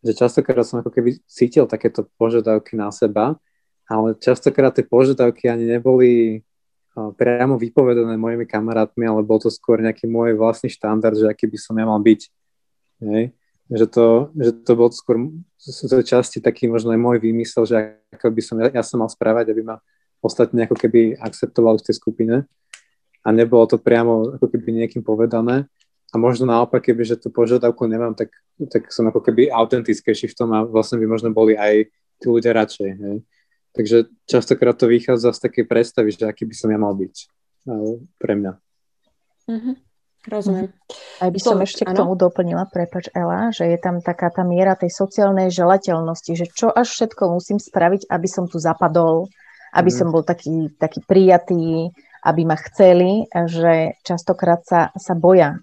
[0.03, 3.39] že častokrát som ako keby cítil takéto požiadavky na seba,
[3.87, 6.43] ale častokrát tie požiadavky ani neboli
[6.93, 11.57] priamo vypovedané mojimi kamarátmi, ale bol to skôr nejaký môj vlastný štandard, že aký by
[11.57, 12.21] som ja mal byť.
[13.01, 13.33] Hej?
[13.73, 15.17] Že, to, že to bol skôr
[15.57, 19.01] sú to časti taký možno aj môj výmysel, že ako by som ja, ja som
[19.01, 19.81] mal správať, aby ma
[20.21, 22.37] ostatní ako keby akceptovali v tej skupine
[23.23, 25.71] a nebolo to priamo ako keby niekým povedané
[26.13, 28.37] a možno naopak, keby že tú požiadavku nemám, tak,
[28.69, 31.89] tak som ako keby autentickejší v tom a vlastne by možno boli aj
[32.21, 32.89] tí ľudia radšej.
[33.01, 33.17] Hej?
[33.73, 33.97] Takže
[34.29, 37.15] častokrát to vychádza z takej predstavy, že aký by som ja mal byť
[38.21, 38.53] pre mňa.
[39.49, 39.75] Mm-hmm.
[40.23, 40.71] Rozumiem.
[41.19, 41.91] Aj by som to, ešte ano?
[41.91, 46.47] k tomu doplnila, prepač Ela, že je tam taká tá miera tej sociálnej želateľnosti, že
[46.47, 49.27] čo až všetko musím spraviť, aby som tu zapadol,
[49.75, 49.97] aby mm.
[49.97, 51.91] som bol taký, taký prijatý,
[52.23, 55.59] aby ma chceli, že častokrát sa, sa boja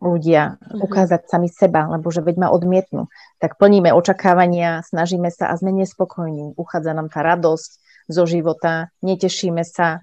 [0.00, 0.80] ľudia mm-hmm.
[0.80, 3.12] ukázať sami seba, lebo že veď ma odmietnú.
[3.36, 6.56] Tak plníme očakávania, snažíme sa a sme nespokojní.
[6.56, 7.70] Uchádza nám tá radosť
[8.08, 10.02] zo života, netešíme sa,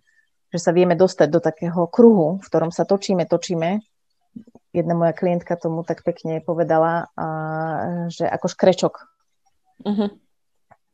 [0.53, 3.81] že sa vieme dostať do takého kruhu, v ktorom sa točíme, točíme.
[4.71, 7.27] Jedna moja klientka tomu tak pekne povedala, a,
[8.13, 8.93] že ako škrečok.
[9.83, 10.09] Mm-hmm.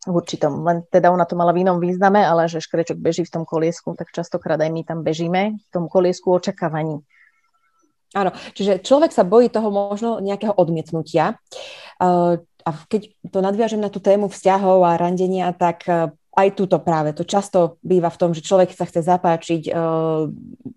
[0.04, 0.64] V určitom.
[0.68, 3.96] Len teda ona to mala v inom význame, ale že škrečok beží v tom koliesku,
[4.00, 7.04] tak častokrát aj my tam bežíme v tom koliesku očakávaní
[8.14, 11.42] Áno, čiže človek sa bojí toho možno nejakého odmietnutia.
[11.98, 16.78] Uh, a keď to nadviažem na tú tému vzťahov a randenia, tak uh, aj túto
[16.78, 17.18] práve.
[17.18, 20.30] To často býva v tom, že človek sa chce zapáčiť, uh,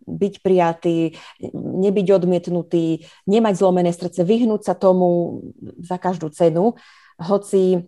[0.09, 1.12] byť prijatý,
[1.53, 5.41] nebyť odmietnutý, nemať zlomené srdce, vyhnúť sa tomu
[5.84, 6.72] za každú cenu,
[7.20, 7.84] hoci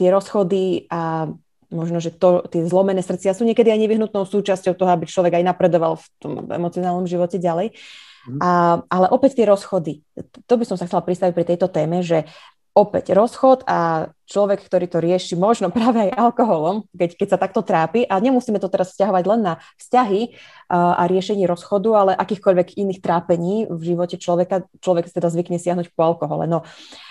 [0.00, 1.28] tie rozchody a
[1.68, 5.44] možno, že to, tie zlomené srdcia sú niekedy aj nevyhnutnou súčasťou toho, aby človek aj
[5.52, 7.76] napredoval v tom emocionálnom živote ďalej.
[7.76, 8.09] Uh.
[8.38, 10.06] A, ale opäť tie rozchody.
[10.46, 12.28] To by som sa chcela pristaviť pri tejto téme, že
[12.70, 17.66] opäť rozchod a človek, ktorý to rieši možno práve aj alkoholom, keď, keď sa takto
[17.66, 20.38] trápi a nemusíme to teraz vzťahovať len na vzťahy
[20.70, 25.90] a, a riešenie rozchodu, ale akýchkoľvek iných trápení v živote človeka, človek teda zvykne siahnuť
[25.92, 26.46] po alkohole.
[26.46, 26.62] No,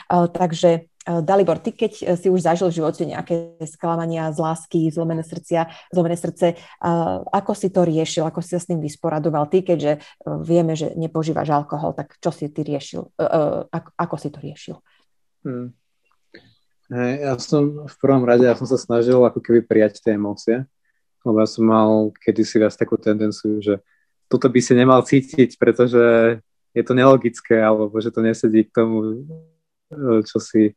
[0.08, 4.94] a, takže Dalibor, ty keď eh, si už zažil v živote nejaké sklamania z lásky,
[4.94, 9.50] zlomené srdcia, zlomené srdce, eh, ako si to riešil, ako si sa s tým vysporadoval?
[9.50, 9.98] Ty, keďže
[10.46, 13.10] vieme, že nepožívaš alkohol, tak čo si ty riešil?
[13.74, 14.78] Ako, ako si to riešil?
[15.42, 15.74] Hmm.
[16.90, 20.66] Ja som v prvom rade, ja som sa snažil ako keby prijať tie emócie,
[21.22, 23.78] lebo ja som mal kedysi viac takú tendenciu, že
[24.26, 26.02] toto by si nemal cítiť, pretože
[26.74, 29.26] je to nelogické, alebo že to nesedí k tomu,
[30.26, 30.74] čo si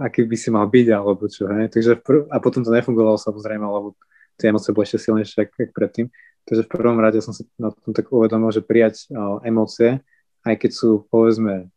[0.00, 1.70] aký by si mal byť, alebo čo, hej.
[1.70, 3.94] Takže prv, a potom to nefungovalo samozrejme, lebo
[4.36, 6.06] tie emócie boli ešte silnejšie ako predtým.
[6.42, 10.02] Takže v prvom rade som si na tom tak uvedomil, že prijať o, emócie,
[10.42, 11.70] aj keď sú, povedzme,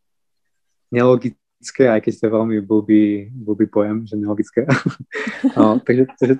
[0.90, 4.66] nelogické, aj keď to je veľmi blbý, blbý pojem, že nelogické.
[5.58, 6.34] o, takže, takže,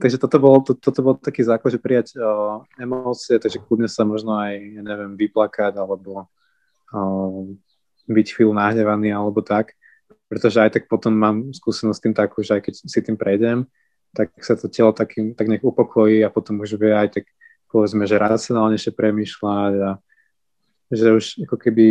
[0.00, 4.08] takže toto bol, to, toto bol taký základ, že prijať o, emócie, takže kľudne sa
[4.08, 6.32] možno aj, ja neviem, vyplakať, alebo
[6.96, 7.00] o,
[8.08, 9.76] byť chvíľu nahnevaný, alebo tak
[10.30, 13.66] pretože aj tak potom mám skúsenosť s tým takú, že aj keď si tým prejdem,
[14.14, 17.26] tak sa to telo takým, tak nech upokojí a potom už vie aj tak
[17.66, 19.90] povedzme, že racionálnejšie premýšľať a
[20.90, 21.88] že už ako keby,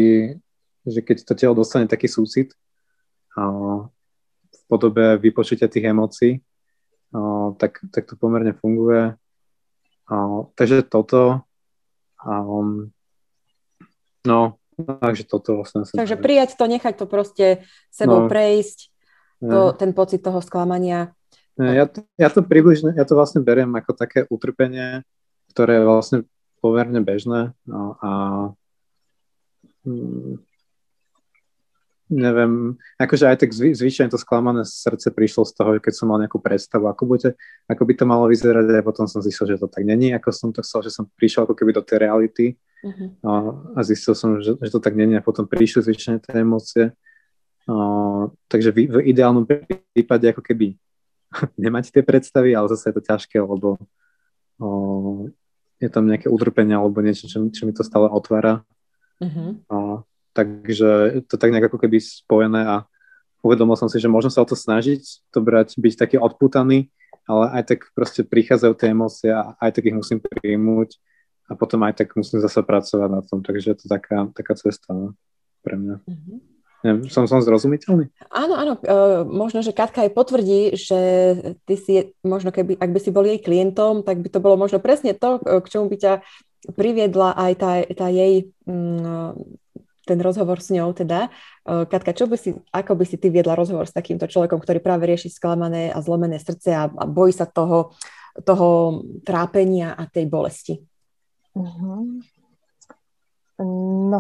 [0.87, 2.55] že keď to telo dostane taký súcit
[3.35, 3.43] a,
[4.47, 6.39] v podobe vypočutia tých emócií,
[7.15, 9.15] a, tak, tak to pomerne funguje.
[10.07, 10.15] A,
[10.55, 11.43] takže toto
[12.19, 12.31] a,
[14.27, 17.47] no takže toto vlastne Takže prijať to, nechať to proste
[17.91, 18.91] sebou no, prejsť,
[19.39, 21.15] to, ten pocit toho sklamania.
[21.59, 25.03] Ja to, ja to približne, ja to vlastne beriem ako také utrpenie,
[25.51, 26.19] ktoré je vlastne
[26.63, 28.11] pomerne bežné no, a
[29.83, 30.39] hm,
[32.09, 36.17] neviem, akože aj tak zvy, zvyčajne to sklamané srdce prišlo z toho, keď som mal
[36.17, 37.37] nejakú predstavu, ako, bude,
[37.69, 40.49] ako by to malo vyzerať a potom som zistil, že to tak není, ako som
[40.49, 42.45] to chcel, že som prišiel ako keby do tej reality
[42.81, 43.09] uh-huh.
[43.21, 43.31] a,
[43.77, 46.97] a zistil som, že, že to tak není a potom prišli zvyčajne tie emócie.
[47.69, 47.73] A,
[48.49, 50.73] takže v, v ideálnom prípade ako keby
[51.61, 53.77] nemať tie predstavy, ale zase je to ťažké, lebo
[54.57, 54.69] o,
[55.77, 58.65] je tam nejaké utrpenie alebo niečo, čo, čo mi to stále otvára.
[59.21, 59.61] Uh-huh.
[59.69, 60.08] O,
[60.39, 62.75] takže to tak nejak ako keby spojené a
[63.43, 66.87] uvedomil som si, že možno sa o to snažiť, to brať, byť taký odputaný,
[67.27, 70.95] ale aj tak proste prichádzajú tie emócie a aj tak ich musím príjmuť
[71.49, 74.95] a potom aj tak musím zase pracovať na tom, takže je to taká, taká cesta
[74.95, 75.17] no,
[75.61, 75.95] pre mňa.
[76.07, 76.39] Uh-huh.
[76.79, 78.07] Neviem, som, som zrozumiteľný?
[78.31, 78.73] Áno, áno.
[78.79, 78.95] E,
[79.27, 81.01] možno, že Katka aj potvrdí, že
[81.67, 84.79] ty si, možno keby, ak by si bol jej klientom, tak by to bolo možno
[84.79, 86.13] presne to, k čomu by ťa
[86.79, 89.58] priviedla aj tá, tá jej, mm,
[90.09, 91.29] ten rozhovor s ňou teda.
[91.61, 94.81] E, Katka, čo by si, ako by si ty viedla rozhovor s takýmto človekom, ktorý
[94.81, 97.93] práve rieši sklamané a zlomené srdce a, a bojí sa toho,
[98.41, 100.81] toho trápenia a tej bolesti?
[101.53, 102.17] Uh-huh.
[104.09, 104.19] No,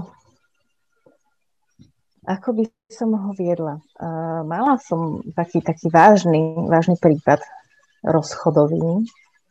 [2.29, 2.63] ako by
[2.93, 3.81] som ho viedla?
[3.97, 7.41] Uh, mala som taký, taký vážny, vážny prípad
[8.05, 9.09] rozchodový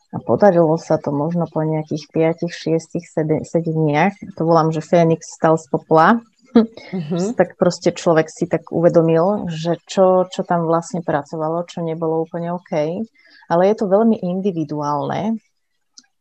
[0.08, 2.08] a podarilo sa to možno po nejakých
[2.40, 4.14] 5, 6, 7, 7 dniach.
[4.40, 6.24] To volám, že Fénix stal z popla.
[6.56, 7.32] Uh-huh.
[7.38, 12.56] tak proste človek si tak uvedomil, že čo, čo tam vlastne pracovalo, čo nebolo úplne
[12.56, 13.04] OK.
[13.52, 15.36] Ale je to veľmi individuálne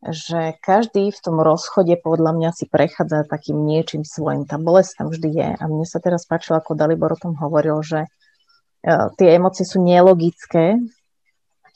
[0.05, 4.45] že každý v tom rozchode podľa mňa si prechádza takým niečím svojim.
[4.45, 5.49] Tá bolesť tam vždy je.
[5.57, 9.81] A mne sa teraz páčilo, ako Dalibor o tom hovoril, že uh, tie emócie sú
[9.81, 10.77] nelogické,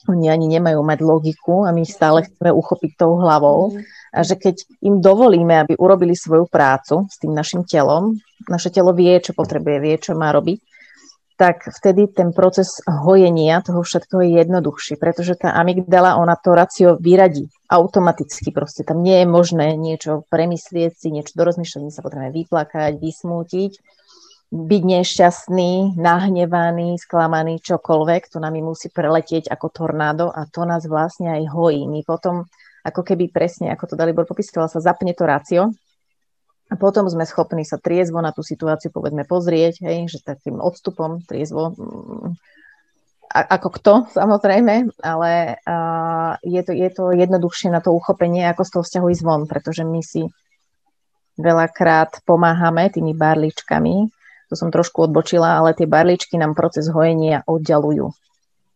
[0.08, 3.76] oni ani nemajú mať logiku a my stále chceme uchopiť tou hlavou.
[4.12, 8.18] A že keď im dovolíme, aby urobili svoju prácu s tým našim telom,
[8.50, 10.58] naše telo vie, čo potrebuje, vie, čo má robiť,
[11.42, 17.00] tak vtedy ten proces hojenia toho všetkého je jednoduchší, pretože tá amygdala, ona to racio
[17.00, 18.84] vyradí automaticky proste.
[18.84, 23.72] Tam nie je možné niečo premyslieť si, niečo dorozmýšľať, my sa potrebujeme vyplakať, vysmútiť,
[24.52, 31.32] byť nešťastný, nahnevaný, sklamaný, čokoľvek, to nami musí preletieť ako tornádo a to nás vlastne
[31.32, 31.88] aj hojí.
[31.88, 32.44] My potom,
[32.84, 35.72] ako keby presne, ako to Dalibor popisoval, sa zapne to rácio,
[36.72, 41.20] a potom sme schopní sa triezvo na tú situáciu povedzme pozrieť, hej, že takým odstupom
[41.20, 42.32] triezvo, mm,
[43.32, 48.70] ako kto samozrejme, ale uh, je, to, je to jednoduchšie na to uchopenie, ako z
[48.72, 50.24] toho vzťahu ísť von, pretože my si
[51.36, 54.08] veľakrát pomáhame tými barličkami,
[54.52, 58.12] to som trošku odbočila, ale tie barličky nám proces hojenia oddialujú.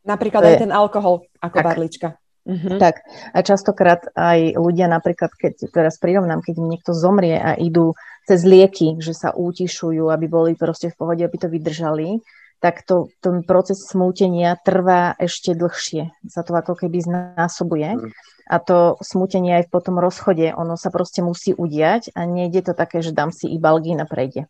[0.08, 0.62] Napríklad to aj je...
[0.64, 1.66] ten alkohol ako tak.
[1.68, 2.08] barlička.
[2.46, 2.78] Mm-hmm.
[2.78, 2.94] Tak
[3.34, 8.46] a častokrát aj ľudia napríklad, keď teraz prirovnám, keď im niekto zomrie a idú cez
[8.46, 12.22] lieky, že sa útišujú, aby boli proste v pohode, aby to vydržali,
[12.62, 16.14] tak to, ten proces smútenia trvá ešte dlhšie.
[16.30, 17.98] Sa to ako keby znásobuje.
[17.98, 18.10] Mm.
[18.46, 22.72] A to smútenie aj po tom rozchode, ono sa proste musí udiať a nejde to
[22.78, 24.46] také, že dám si ibalgín a prejde.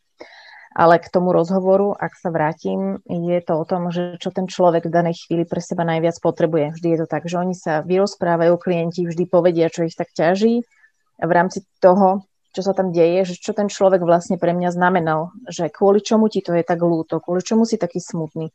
[0.77, 4.85] Ale k tomu rozhovoru, ak sa vrátim, je to o tom, že čo ten človek
[4.85, 6.77] v danej chvíli pre seba najviac potrebuje.
[6.77, 10.69] Vždy je to tak, že oni sa vyrozprávajú, klienti vždy povedia, čo ich tak ťaží
[11.17, 14.77] a v rámci toho, čo sa tam deje, že čo ten človek vlastne pre mňa
[14.77, 18.53] znamenal, že kvôli čomu ti to je tak lúto, kvôli čomu si taký smutný.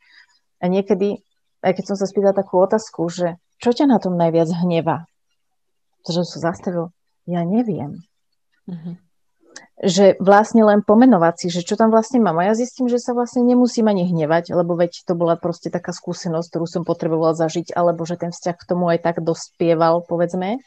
[0.62, 1.18] A niekedy,
[1.58, 5.10] aj keď som sa spýtala takú otázku, že čo ťa na tom najviac hneva?
[6.06, 6.94] Že som sa zastavil,
[7.26, 8.06] ja neviem.
[8.70, 8.94] Uh-huh
[9.82, 12.38] že vlastne len pomenovať si, že čo tam vlastne mám.
[12.38, 15.90] A ja zistím, že sa vlastne nemusím ani hnevať, lebo veď to bola proste taká
[15.90, 20.62] skúsenosť, ktorú som potrebovala zažiť, alebo že ten vzťah k tomu aj tak dospieval, povedzme,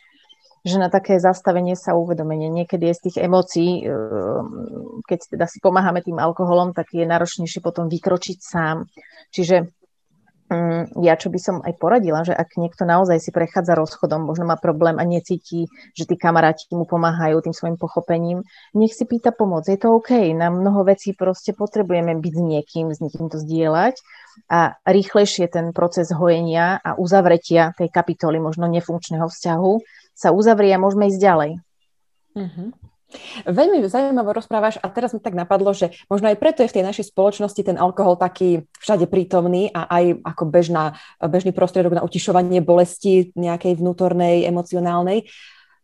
[0.68, 2.52] že na také zastavenie sa uvedomenie.
[2.52, 7.64] Niekedy je z tých emócií, ehm, keď teda si pomáhame tým alkoholom, tak je náročnejšie
[7.64, 8.84] potom vykročiť sám.
[9.32, 9.72] Čiže
[11.02, 14.62] ja čo by som aj poradila, že ak niekto naozaj si prechádza rozchodom, možno má
[14.62, 15.66] problém a necíti,
[15.98, 18.46] že tí kamaráti mu pomáhajú tým svojim pochopením,
[18.78, 19.66] nech si pýta pomoc.
[19.66, 20.14] Je to OK.
[20.38, 23.98] Na mnoho vecí proste potrebujeme byť s niekým, s niekým to zdieľať
[24.46, 29.74] a rýchlejšie ten proces hojenia a uzavretia tej kapitoly možno nefunkčného vzťahu
[30.14, 31.52] sa uzavrie a môžeme ísť ďalej.
[32.38, 32.95] Mm-hmm.
[33.46, 36.88] Veľmi zaujímavo rozprávaš a teraz mi tak napadlo, že možno aj preto je v tej
[36.88, 42.64] našej spoločnosti ten alkohol taký všade prítomný a aj ako bežná, bežný prostriedok na utišovanie
[42.64, 45.28] bolesti nejakej vnútornej, emocionálnej,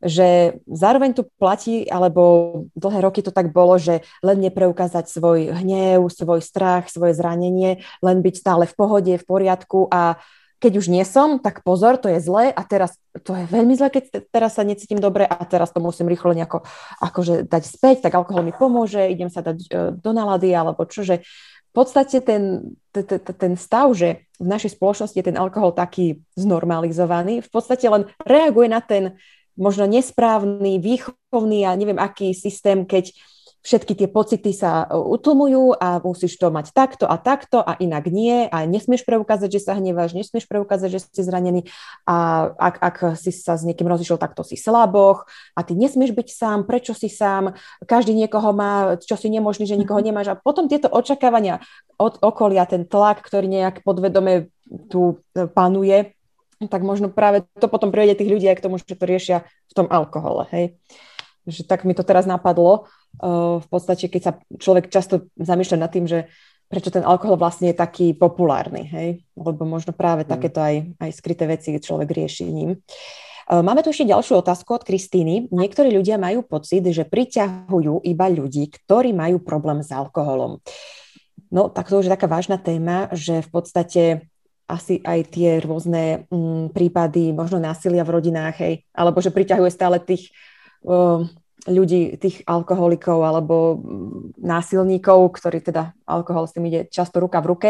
[0.02, 6.10] že zároveň tu platí, alebo dlhé roky to tak bolo, že len nepreukázať svoj hnev,
[6.10, 10.18] svoj strach, svoje zranenie, len byť stále v pohode, v poriadku a
[10.62, 13.89] keď už nie som, tak pozor, to je zlé a teraz to je veľmi zlé,
[13.89, 16.62] keď teraz sa necítim dobre a teraz to musím rýchlo nejako
[17.01, 21.01] akože dať späť, tak alkohol mi pomôže, idem sa dať e, do nálady alebo čo,
[21.01, 21.26] že
[21.72, 27.49] v podstate ten, ten stav, že v našej spoločnosti je ten alkohol taký znormalizovaný, v
[27.49, 29.18] podstate len reaguje na ten
[29.55, 33.16] možno nesprávny, výchovný a neviem aký systém, keď
[33.62, 38.09] všetky tie pocity sa e, utlmujú a musíš to mať takto a takto a inak
[38.09, 41.70] nie a nesmieš preukázať, že sa hneváš, nesmieš preukázať, že si zranený
[42.09, 46.18] a ak, ak si sa s niekým rozišiel, tak to si slaboch a ty nesmieš
[46.18, 47.53] byť sám, prečo si sám,
[47.86, 50.07] každý niekoho má, čo si nemožný, že nikoho mhm.
[50.09, 51.62] nemáš a potom tieto očakávania
[52.01, 54.49] od okolia, ten tlak, ktorý nejak podvedome
[54.89, 56.18] tu e, panuje,
[56.70, 59.74] tak možno práve to potom privede tých ľudí aj k tomu, že to riešia v
[59.74, 60.78] tom alkohole, hej.
[61.49, 62.86] Že tak mi to teraz napadlo,
[63.62, 66.32] v podstate, keď sa človek často zamýšľa nad tým, že
[66.72, 69.09] prečo ten alkohol vlastne je taký populárny, hej?
[69.36, 70.30] Lebo možno práve mm.
[70.32, 72.80] takéto aj, aj skryté veci človek rieši ním.
[73.51, 75.51] Máme tu ešte ďalšiu otázku od Kristýny.
[75.51, 80.64] Niektorí ľudia majú pocit, že priťahujú iba ľudí, ktorí majú problém s alkoholom.
[81.51, 84.03] No, tak to už je taká vážna téma, že v podstate
[84.72, 89.99] asi aj tie rôzne mm, prípady, možno násilia v rodinách, hej, alebo že priťahuje stále
[89.99, 90.32] tých
[90.88, 91.28] um,
[91.70, 97.49] ľudí, tých alkoholikov alebo mm, násilníkov, ktorí teda alkohol s tým ide často ruka v
[97.49, 97.70] ruke.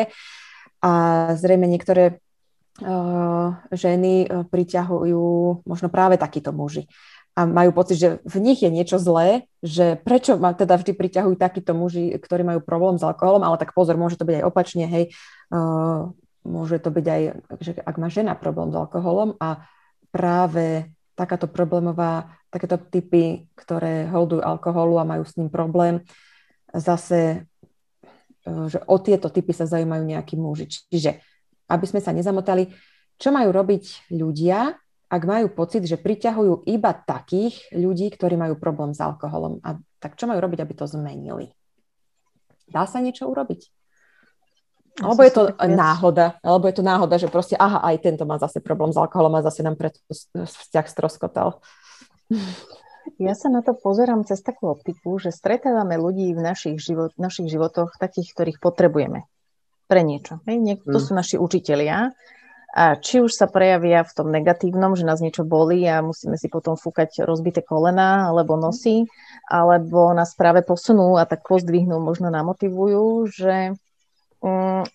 [0.81, 0.91] A
[1.37, 2.17] zrejme niektoré
[2.81, 5.27] uh, ženy uh, priťahujú
[5.67, 6.87] možno práve takíto muži.
[7.31, 11.35] A majú pocit, že v nich je niečo zlé, že prečo ma teda vždy priťahujú
[11.39, 14.83] takíto muži, ktorí majú problém s alkoholom, ale tak pozor, môže to byť aj opačne,
[14.83, 15.15] hej,
[15.53, 16.11] uh,
[16.43, 17.21] môže to byť aj,
[17.61, 19.63] že ak má žena problém s alkoholom a
[20.11, 26.03] práve takáto problémová, takéto typy, ktoré holdujú alkoholu a majú s ním problém,
[26.71, 27.47] zase,
[28.43, 30.71] e, že o tieto typy sa zaujímajú nejakí muži.
[30.89, 31.19] Čiže,
[31.67, 32.71] aby sme sa nezamotali,
[33.19, 34.75] čo majú robiť ľudia,
[35.11, 39.59] ak majú pocit, že priťahujú iba takých ľudí, ktorí majú problém s alkoholom.
[39.59, 41.51] A tak čo majú robiť, aby to zmenili?
[42.71, 43.80] Dá sa niečo urobiť?
[45.01, 48.61] Alebo je to náhoda, alebo je to náhoda, že proste, aha, aj tento má zase
[48.61, 49.97] problém s alkoholom a zase nám preto
[50.37, 51.57] vzťah stroskotal.
[53.17, 57.49] Ja sa na to pozerám cez takú optiku, že stretávame ľudí v našich, život, našich
[57.49, 59.25] životoch, takých, ktorých potrebujeme
[59.89, 60.39] pre niečo.
[60.45, 60.57] Hej?
[60.61, 61.05] Niek- to mm.
[61.09, 62.13] sú naši učitelia.
[62.71, 66.47] A či už sa prejavia v tom negatívnom, že nás niečo bolí a musíme si
[66.47, 69.03] potom fúkať rozbité kolena alebo nosy,
[69.51, 73.90] alebo nás práve posunú a tak pozdvihnú, možno namotivujú, že Mm,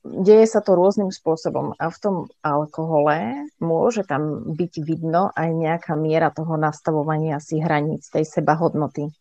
[0.02, 5.94] deje sa to rôznym spôsobom a v tom alkohole môže tam byť vidno aj nejaká
[5.94, 9.14] miera toho nastavovania si hraníc, tej sebahodnoty.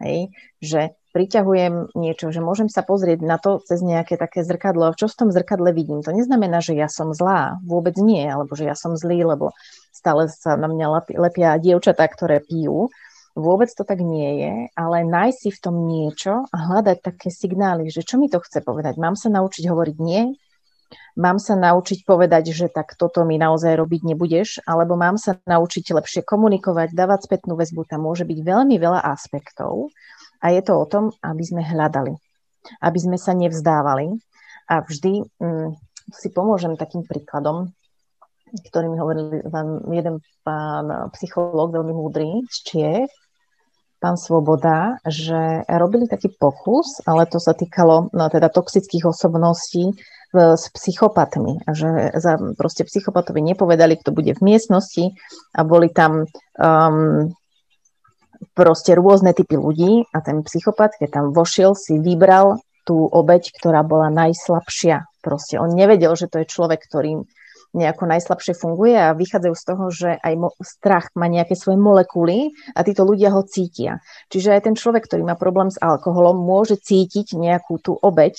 [0.00, 0.32] Hej?
[0.64, 5.12] Že priťahujem niečo, že môžem sa pozrieť na to cez nejaké také zrkadlo a čo
[5.12, 6.00] v tom zrkadle vidím.
[6.00, 9.52] To neznamená, že ja som zlá, vôbec nie, alebo že ja som zlý, lebo
[9.92, 12.88] stále sa na mňa lepia dievčatá, ktoré pijú,
[13.38, 17.86] Vôbec to tak nie je, ale nájsť si v tom niečo a hľadať také signály,
[17.86, 18.98] že čo mi to chce povedať.
[18.98, 20.34] Mám sa naučiť hovoriť nie,
[21.14, 25.94] mám sa naučiť povedať, že tak toto mi naozaj robiť nebudeš, alebo mám sa naučiť
[25.94, 27.86] lepšie komunikovať, dávať spätnú väzbu.
[27.86, 29.94] Tam môže byť veľmi veľa aspektov
[30.42, 32.18] a je to o tom, aby sme hľadali,
[32.82, 34.18] aby sme sa nevzdávali
[34.66, 35.78] a vždy hm,
[36.10, 37.70] si pomôžem takým príkladom,
[38.50, 39.44] ktorý mi hovoril
[39.90, 43.12] jeden pán psychológ, veľmi múdry z Čiech,
[44.00, 49.92] pán Svoboda, že robili taký pokus, ale to sa týkalo no, teda toxických osobností
[50.32, 51.60] v, s psychopatmi.
[51.68, 55.12] A že za, proste psychopatovi nepovedali, kto bude v miestnosti
[55.52, 56.24] a boli tam
[56.56, 57.28] um,
[58.56, 62.56] proste rôzne typy ľudí a ten psychopat, keď tam vošiel, si vybral
[62.88, 65.04] tú obeď, ktorá bola najslabšia.
[65.20, 67.28] Proste on nevedel, že to je človek, ktorým
[67.70, 72.50] nejako najslabšie funguje a vychádzajú z toho, že aj mo- strach má nejaké svoje molekuly
[72.74, 74.02] a títo ľudia ho cítia.
[74.30, 78.34] Čiže aj ten človek, ktorý má problém s alkoholom, môže cítiť nejakú tú obeď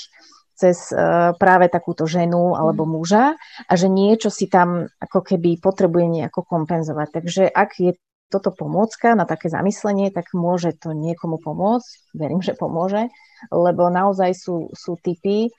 [0.61, 2.91] cez uh, práve takúto ženu alebo mhm.
[2.91, 3.25] muža
[3.65, 7.07] a že niečo si tam ako keby potrebuje nejako kompenzovať.
[7.09, 7.91] Takže ak je
[8.31, 12.15] toto pomôcka na také zamyslenie, tak môže to niekomu pomôcť.
[12.15, 13.11] Verím, že pomôže,
[13.51, 15.51] lebo naozaj sú, sú typy,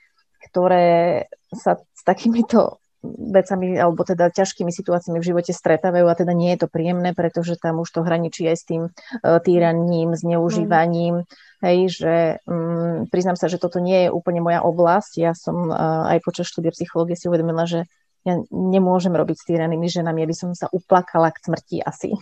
[0.49, 6.55] ktoré sa s takýmito vecami alebo teda ťažkými situáciami v živote stretávajú a teda nie
[6.55, 11.27] je to príjemné, pretože tam už to hraničí aj s tým uh, týraním, zneužívaním.
[11.27, 11.27] Mm.
[11.63, 12.13] Hej, že
[12.47, 15.11] um, priznám sa, že toto nie je úplne moja oblasť.
[15.19, 17.87] Ja som uh, aj počas štúdia psychológie si uvedomila, že
[18.23, 22.15] ja nemôžem robiť s týranými ženami, aby som sa uplakala k smrti asi.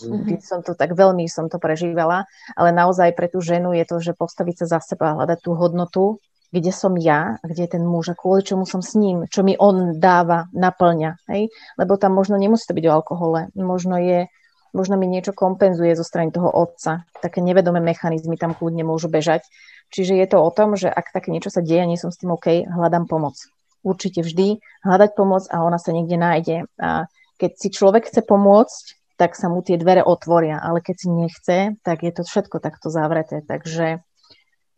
[0.00, 0.40] Mm-hmm.
[0.40, 2.24] som to tak veľmi som to prežívala,
[2.54, 6.22] ale naozaj pre tú ženu je to, že postaviť sa za seba, hľadať tú hodnotu,
[6.50, 9.54] kde som ja, kde je ten muž a kvôli čomu som s ním, čo mi
[9.54, 11.22] on dáva, naplňa.
[11.30, 11.50] Hej?
[11.78, 14.26] Lebo tam možno nemusí to byť o alkohole, možno je
[14.70, 17.02] možno mi niečo kompenzuje zo strany toho otca.
[17.18, 19.42] Také nevedomé mechanizmy tam kľudne môžu bežať.
[19.90, 22.30] Čiže je to o tom, že ak také niečo sa deje, nie som s tým
[22.30, 23.34] OK, hľadám pomoc
[23.82, 26.56] určite vždy hľadať pomoc a ona sa niekde nájde.
[26.80, 27.08] A
[27.40, 31.56] keď si človek chce pomôcť, tak sa mu tie dvere otvoria, ale keď si nechce,
[31.84, 33.44] tak je to všetko takto zavreté.
[33.44, 34.00] Takže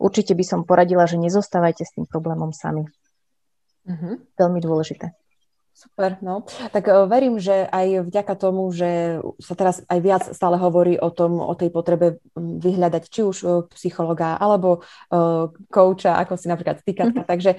[0.02, 2.90] určite by som poradila, že nezostávajte s tým problémom sami.
[3.86, 4.14] Mm-hmm.
[4.34, 5.14] Veľmi dôležité.
[5.72, 6.44] Super, no.
[6.74, 11.08] Tak uh, verím, že aj vďaka tomu, že sa teraz aj viac stále hovorí o
[11.08, 16.84] tom, o tej potrebe vyhľadať či už uh, psychologa alebo uh, kouča, ako si napríklad
[16.84, 17.22] ty, Katka.
[17.22, 17.30] Mm-hmm.
[17.30, 17.52] Takže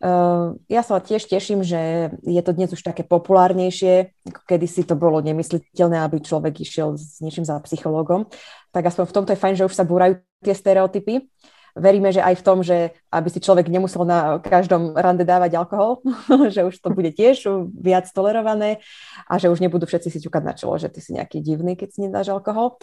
[0.00, 4.96] Uh, ja sa tiež teším, že je to dnes už také populárnejšie, ako kedysi to
[4.96, 8.24] bolo nemysliteľné, aby človek išiel s niečím za psychológom.
[8.72, 11.28] Tak aspoň v tomto je fajn, že už sa búrajú tie stereotypy.
[11.74, 16.02] Veríme, že aj v tom, že aby si človek nemusel na každom rande dávať alkohol,
[16.54, 18.82] že už to bude tiež viac tolerované
[19.26, 21.88] a že už nebudú všetci si ťukať na čelo, že ty si nejaký divný, keď
[21.90, 22.78] si nedáš alkohol.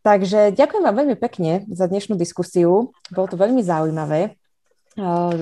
[0.00, 2.96] Takže ďakujem vám veľmi pekne za dnešnú diskusiu.
[3.12, 4.39] Bolo to veľmi zaujímavé.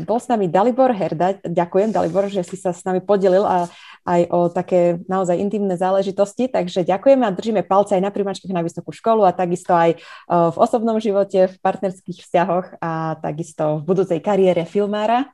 [0.05, 1.41] Bol s nami Dalibor Herda.
[1.41, 3.65] Ďakujem, Dalibor, že si sa s nami podelil a
[4.05, 6.53] aj o také naozaj intimné záležitosti.
[6.53, 10.57] Takže ďakujeme a držíme palce aj na príjmačkách na vysokú školu a takisto aj v
[10.57, 15.33] osobnom živote, v partnerských vzťahoch a takisto v budúcej kariére filmára.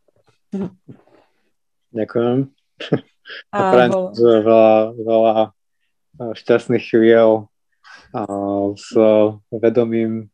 [1.90, 2.50] Ďakujem.
[3.50, 4.04] A, a prajem bol...
[4.14, 5.34] veľa, veľa
[6.38, 7.50] šťastných chvíľ
[8.78, 8.88] s
[9.50, 10.33] vedomím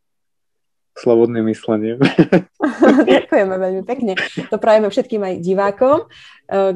[0.97, 1.97] slobodným myslením.
[3.11, 4.13] Ďakujeme veľmi pekne.
[4.51, 6.05] To prajeme všetkým aj divákom.
[6.05, 6.07] E,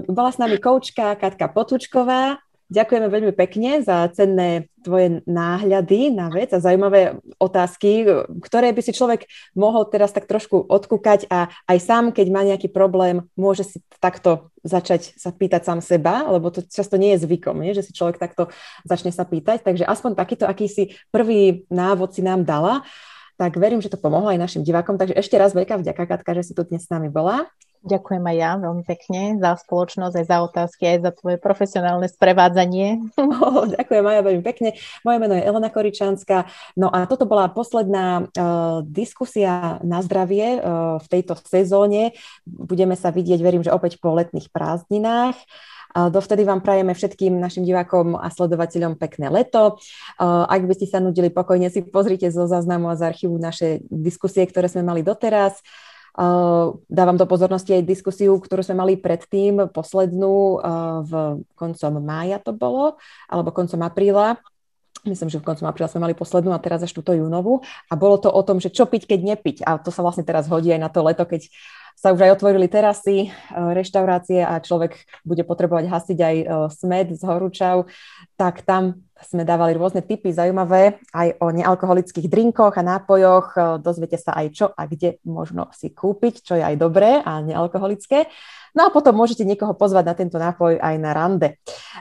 [0.08, 2.40] bola s nami koučka Katka Potučková.
[2.66, 8.10] Ďakujeme veľmi pekne za cenné tvoje náhľady na vec a zaujímavé otázky,
[8.42, 12.74] ktoré by si človek mohol teraz tak trošku odkúkať a aj sám, keď má nejaký
[12.74, 17.54] problém, môže si takto začať sa pýtať sám seba, lebo to často nie je zvykom,
[17.62, 17.78] nie?
[17.78, 18.50] že si človek takto
[18.82, 19.62] začne sa pýtať.
[19.62, 22.82] Takže aspoň takýto akýsi prvý návod si nám dala
[23.36, 24.96] tak verím, že to pomohlo aj našim divákom.
[24.96, 27.48] Takže ešte raz veľká vďaka, Katka, že si tu dnes s nami bola.
[27.86, 32.98] Ďakujem aj ja veľmi pekne za spoločnosť, aj za otázky, aj za tvoje profesionálne sprevádzanie.
[33.46, 34.74] Oh, ďakujem aj veľmi pekne.
[35.06, 36.50] Moje meno je Elena Koričanská.
[36.74, 42.16] No a toto bola posledná uh, diskusia na zdravie uh, v tejto sezóne.
[42.48, 45.36] Budeme sa vidieť, verím, že opäť po letných prázdninách.
[45.96, 49.80] Dovtedy vám prajeme všetkým našim divákom a sledovateľom pekné leto.
[50.20, 54.44] Ak by ste sa nudili, pokojne si pozrite zo záznamu a z archívu naše diskusie,
[54.44, 55.64] ktoré sme mali doteraz.
[56.88, 60.60] Dávam do pozornosti aj diskusiu, ktorú sme mali predtým, poslednú
[61.04, 61.12] v
[61.56, 63.00] koncom mája to bolo,
[63.32, 64.40] alebo koncom apríla,
[65.06, 67.62] myslím, že v koncom apríla sme mali poslednú a teraz až túto júnovú.
[67.90, 69.58] A bolo to o tom, že čo piť, keď nepiť.
[69.64, 71.48] A to sa vlastne teraz hodí aj na to leto, keď
[71.96, 76.46] sa už aj otvorili terasy, e, reštaurácie a človek bude potrebovať hasiť aj e,
[76.76, 77.88] smed z horúčav,
[78.36, 83.48] tak tam sme dávali rôzne typy zaujímavé aj o nealkoholických drinkoch a nápojoch.
[83.56, 87.40] E, dozviete sa aj čo a kde možno si kúpiť, čo je aj dobré a
[87.40, 88.28] nealkoholické.
[88.76, 91.50] No a potom môžete niekoho pozvať na tento nápoj aj na rande.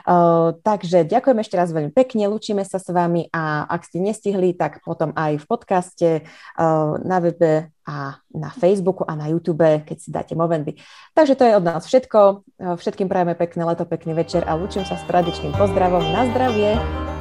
[0.03, 4.51] Uh, takže ďakujem ešte raz veľmi pekne, lúčime sa s vami a ak ste nestihli,
[4.53, 9.97] tak potom aj v podcaste, uh, na webe a na Facebooku a na YouTube, keď
[10.01, 10.75] si dáte Movenby.
[11.13, 12.41] Takže to je od nás všetko.
[12.81, 16.01] Všetkým prajeme pekné leto, pekný večer a lúčim sa s tradičným pozdravom.
[16.09, 17.14] Na zdravie!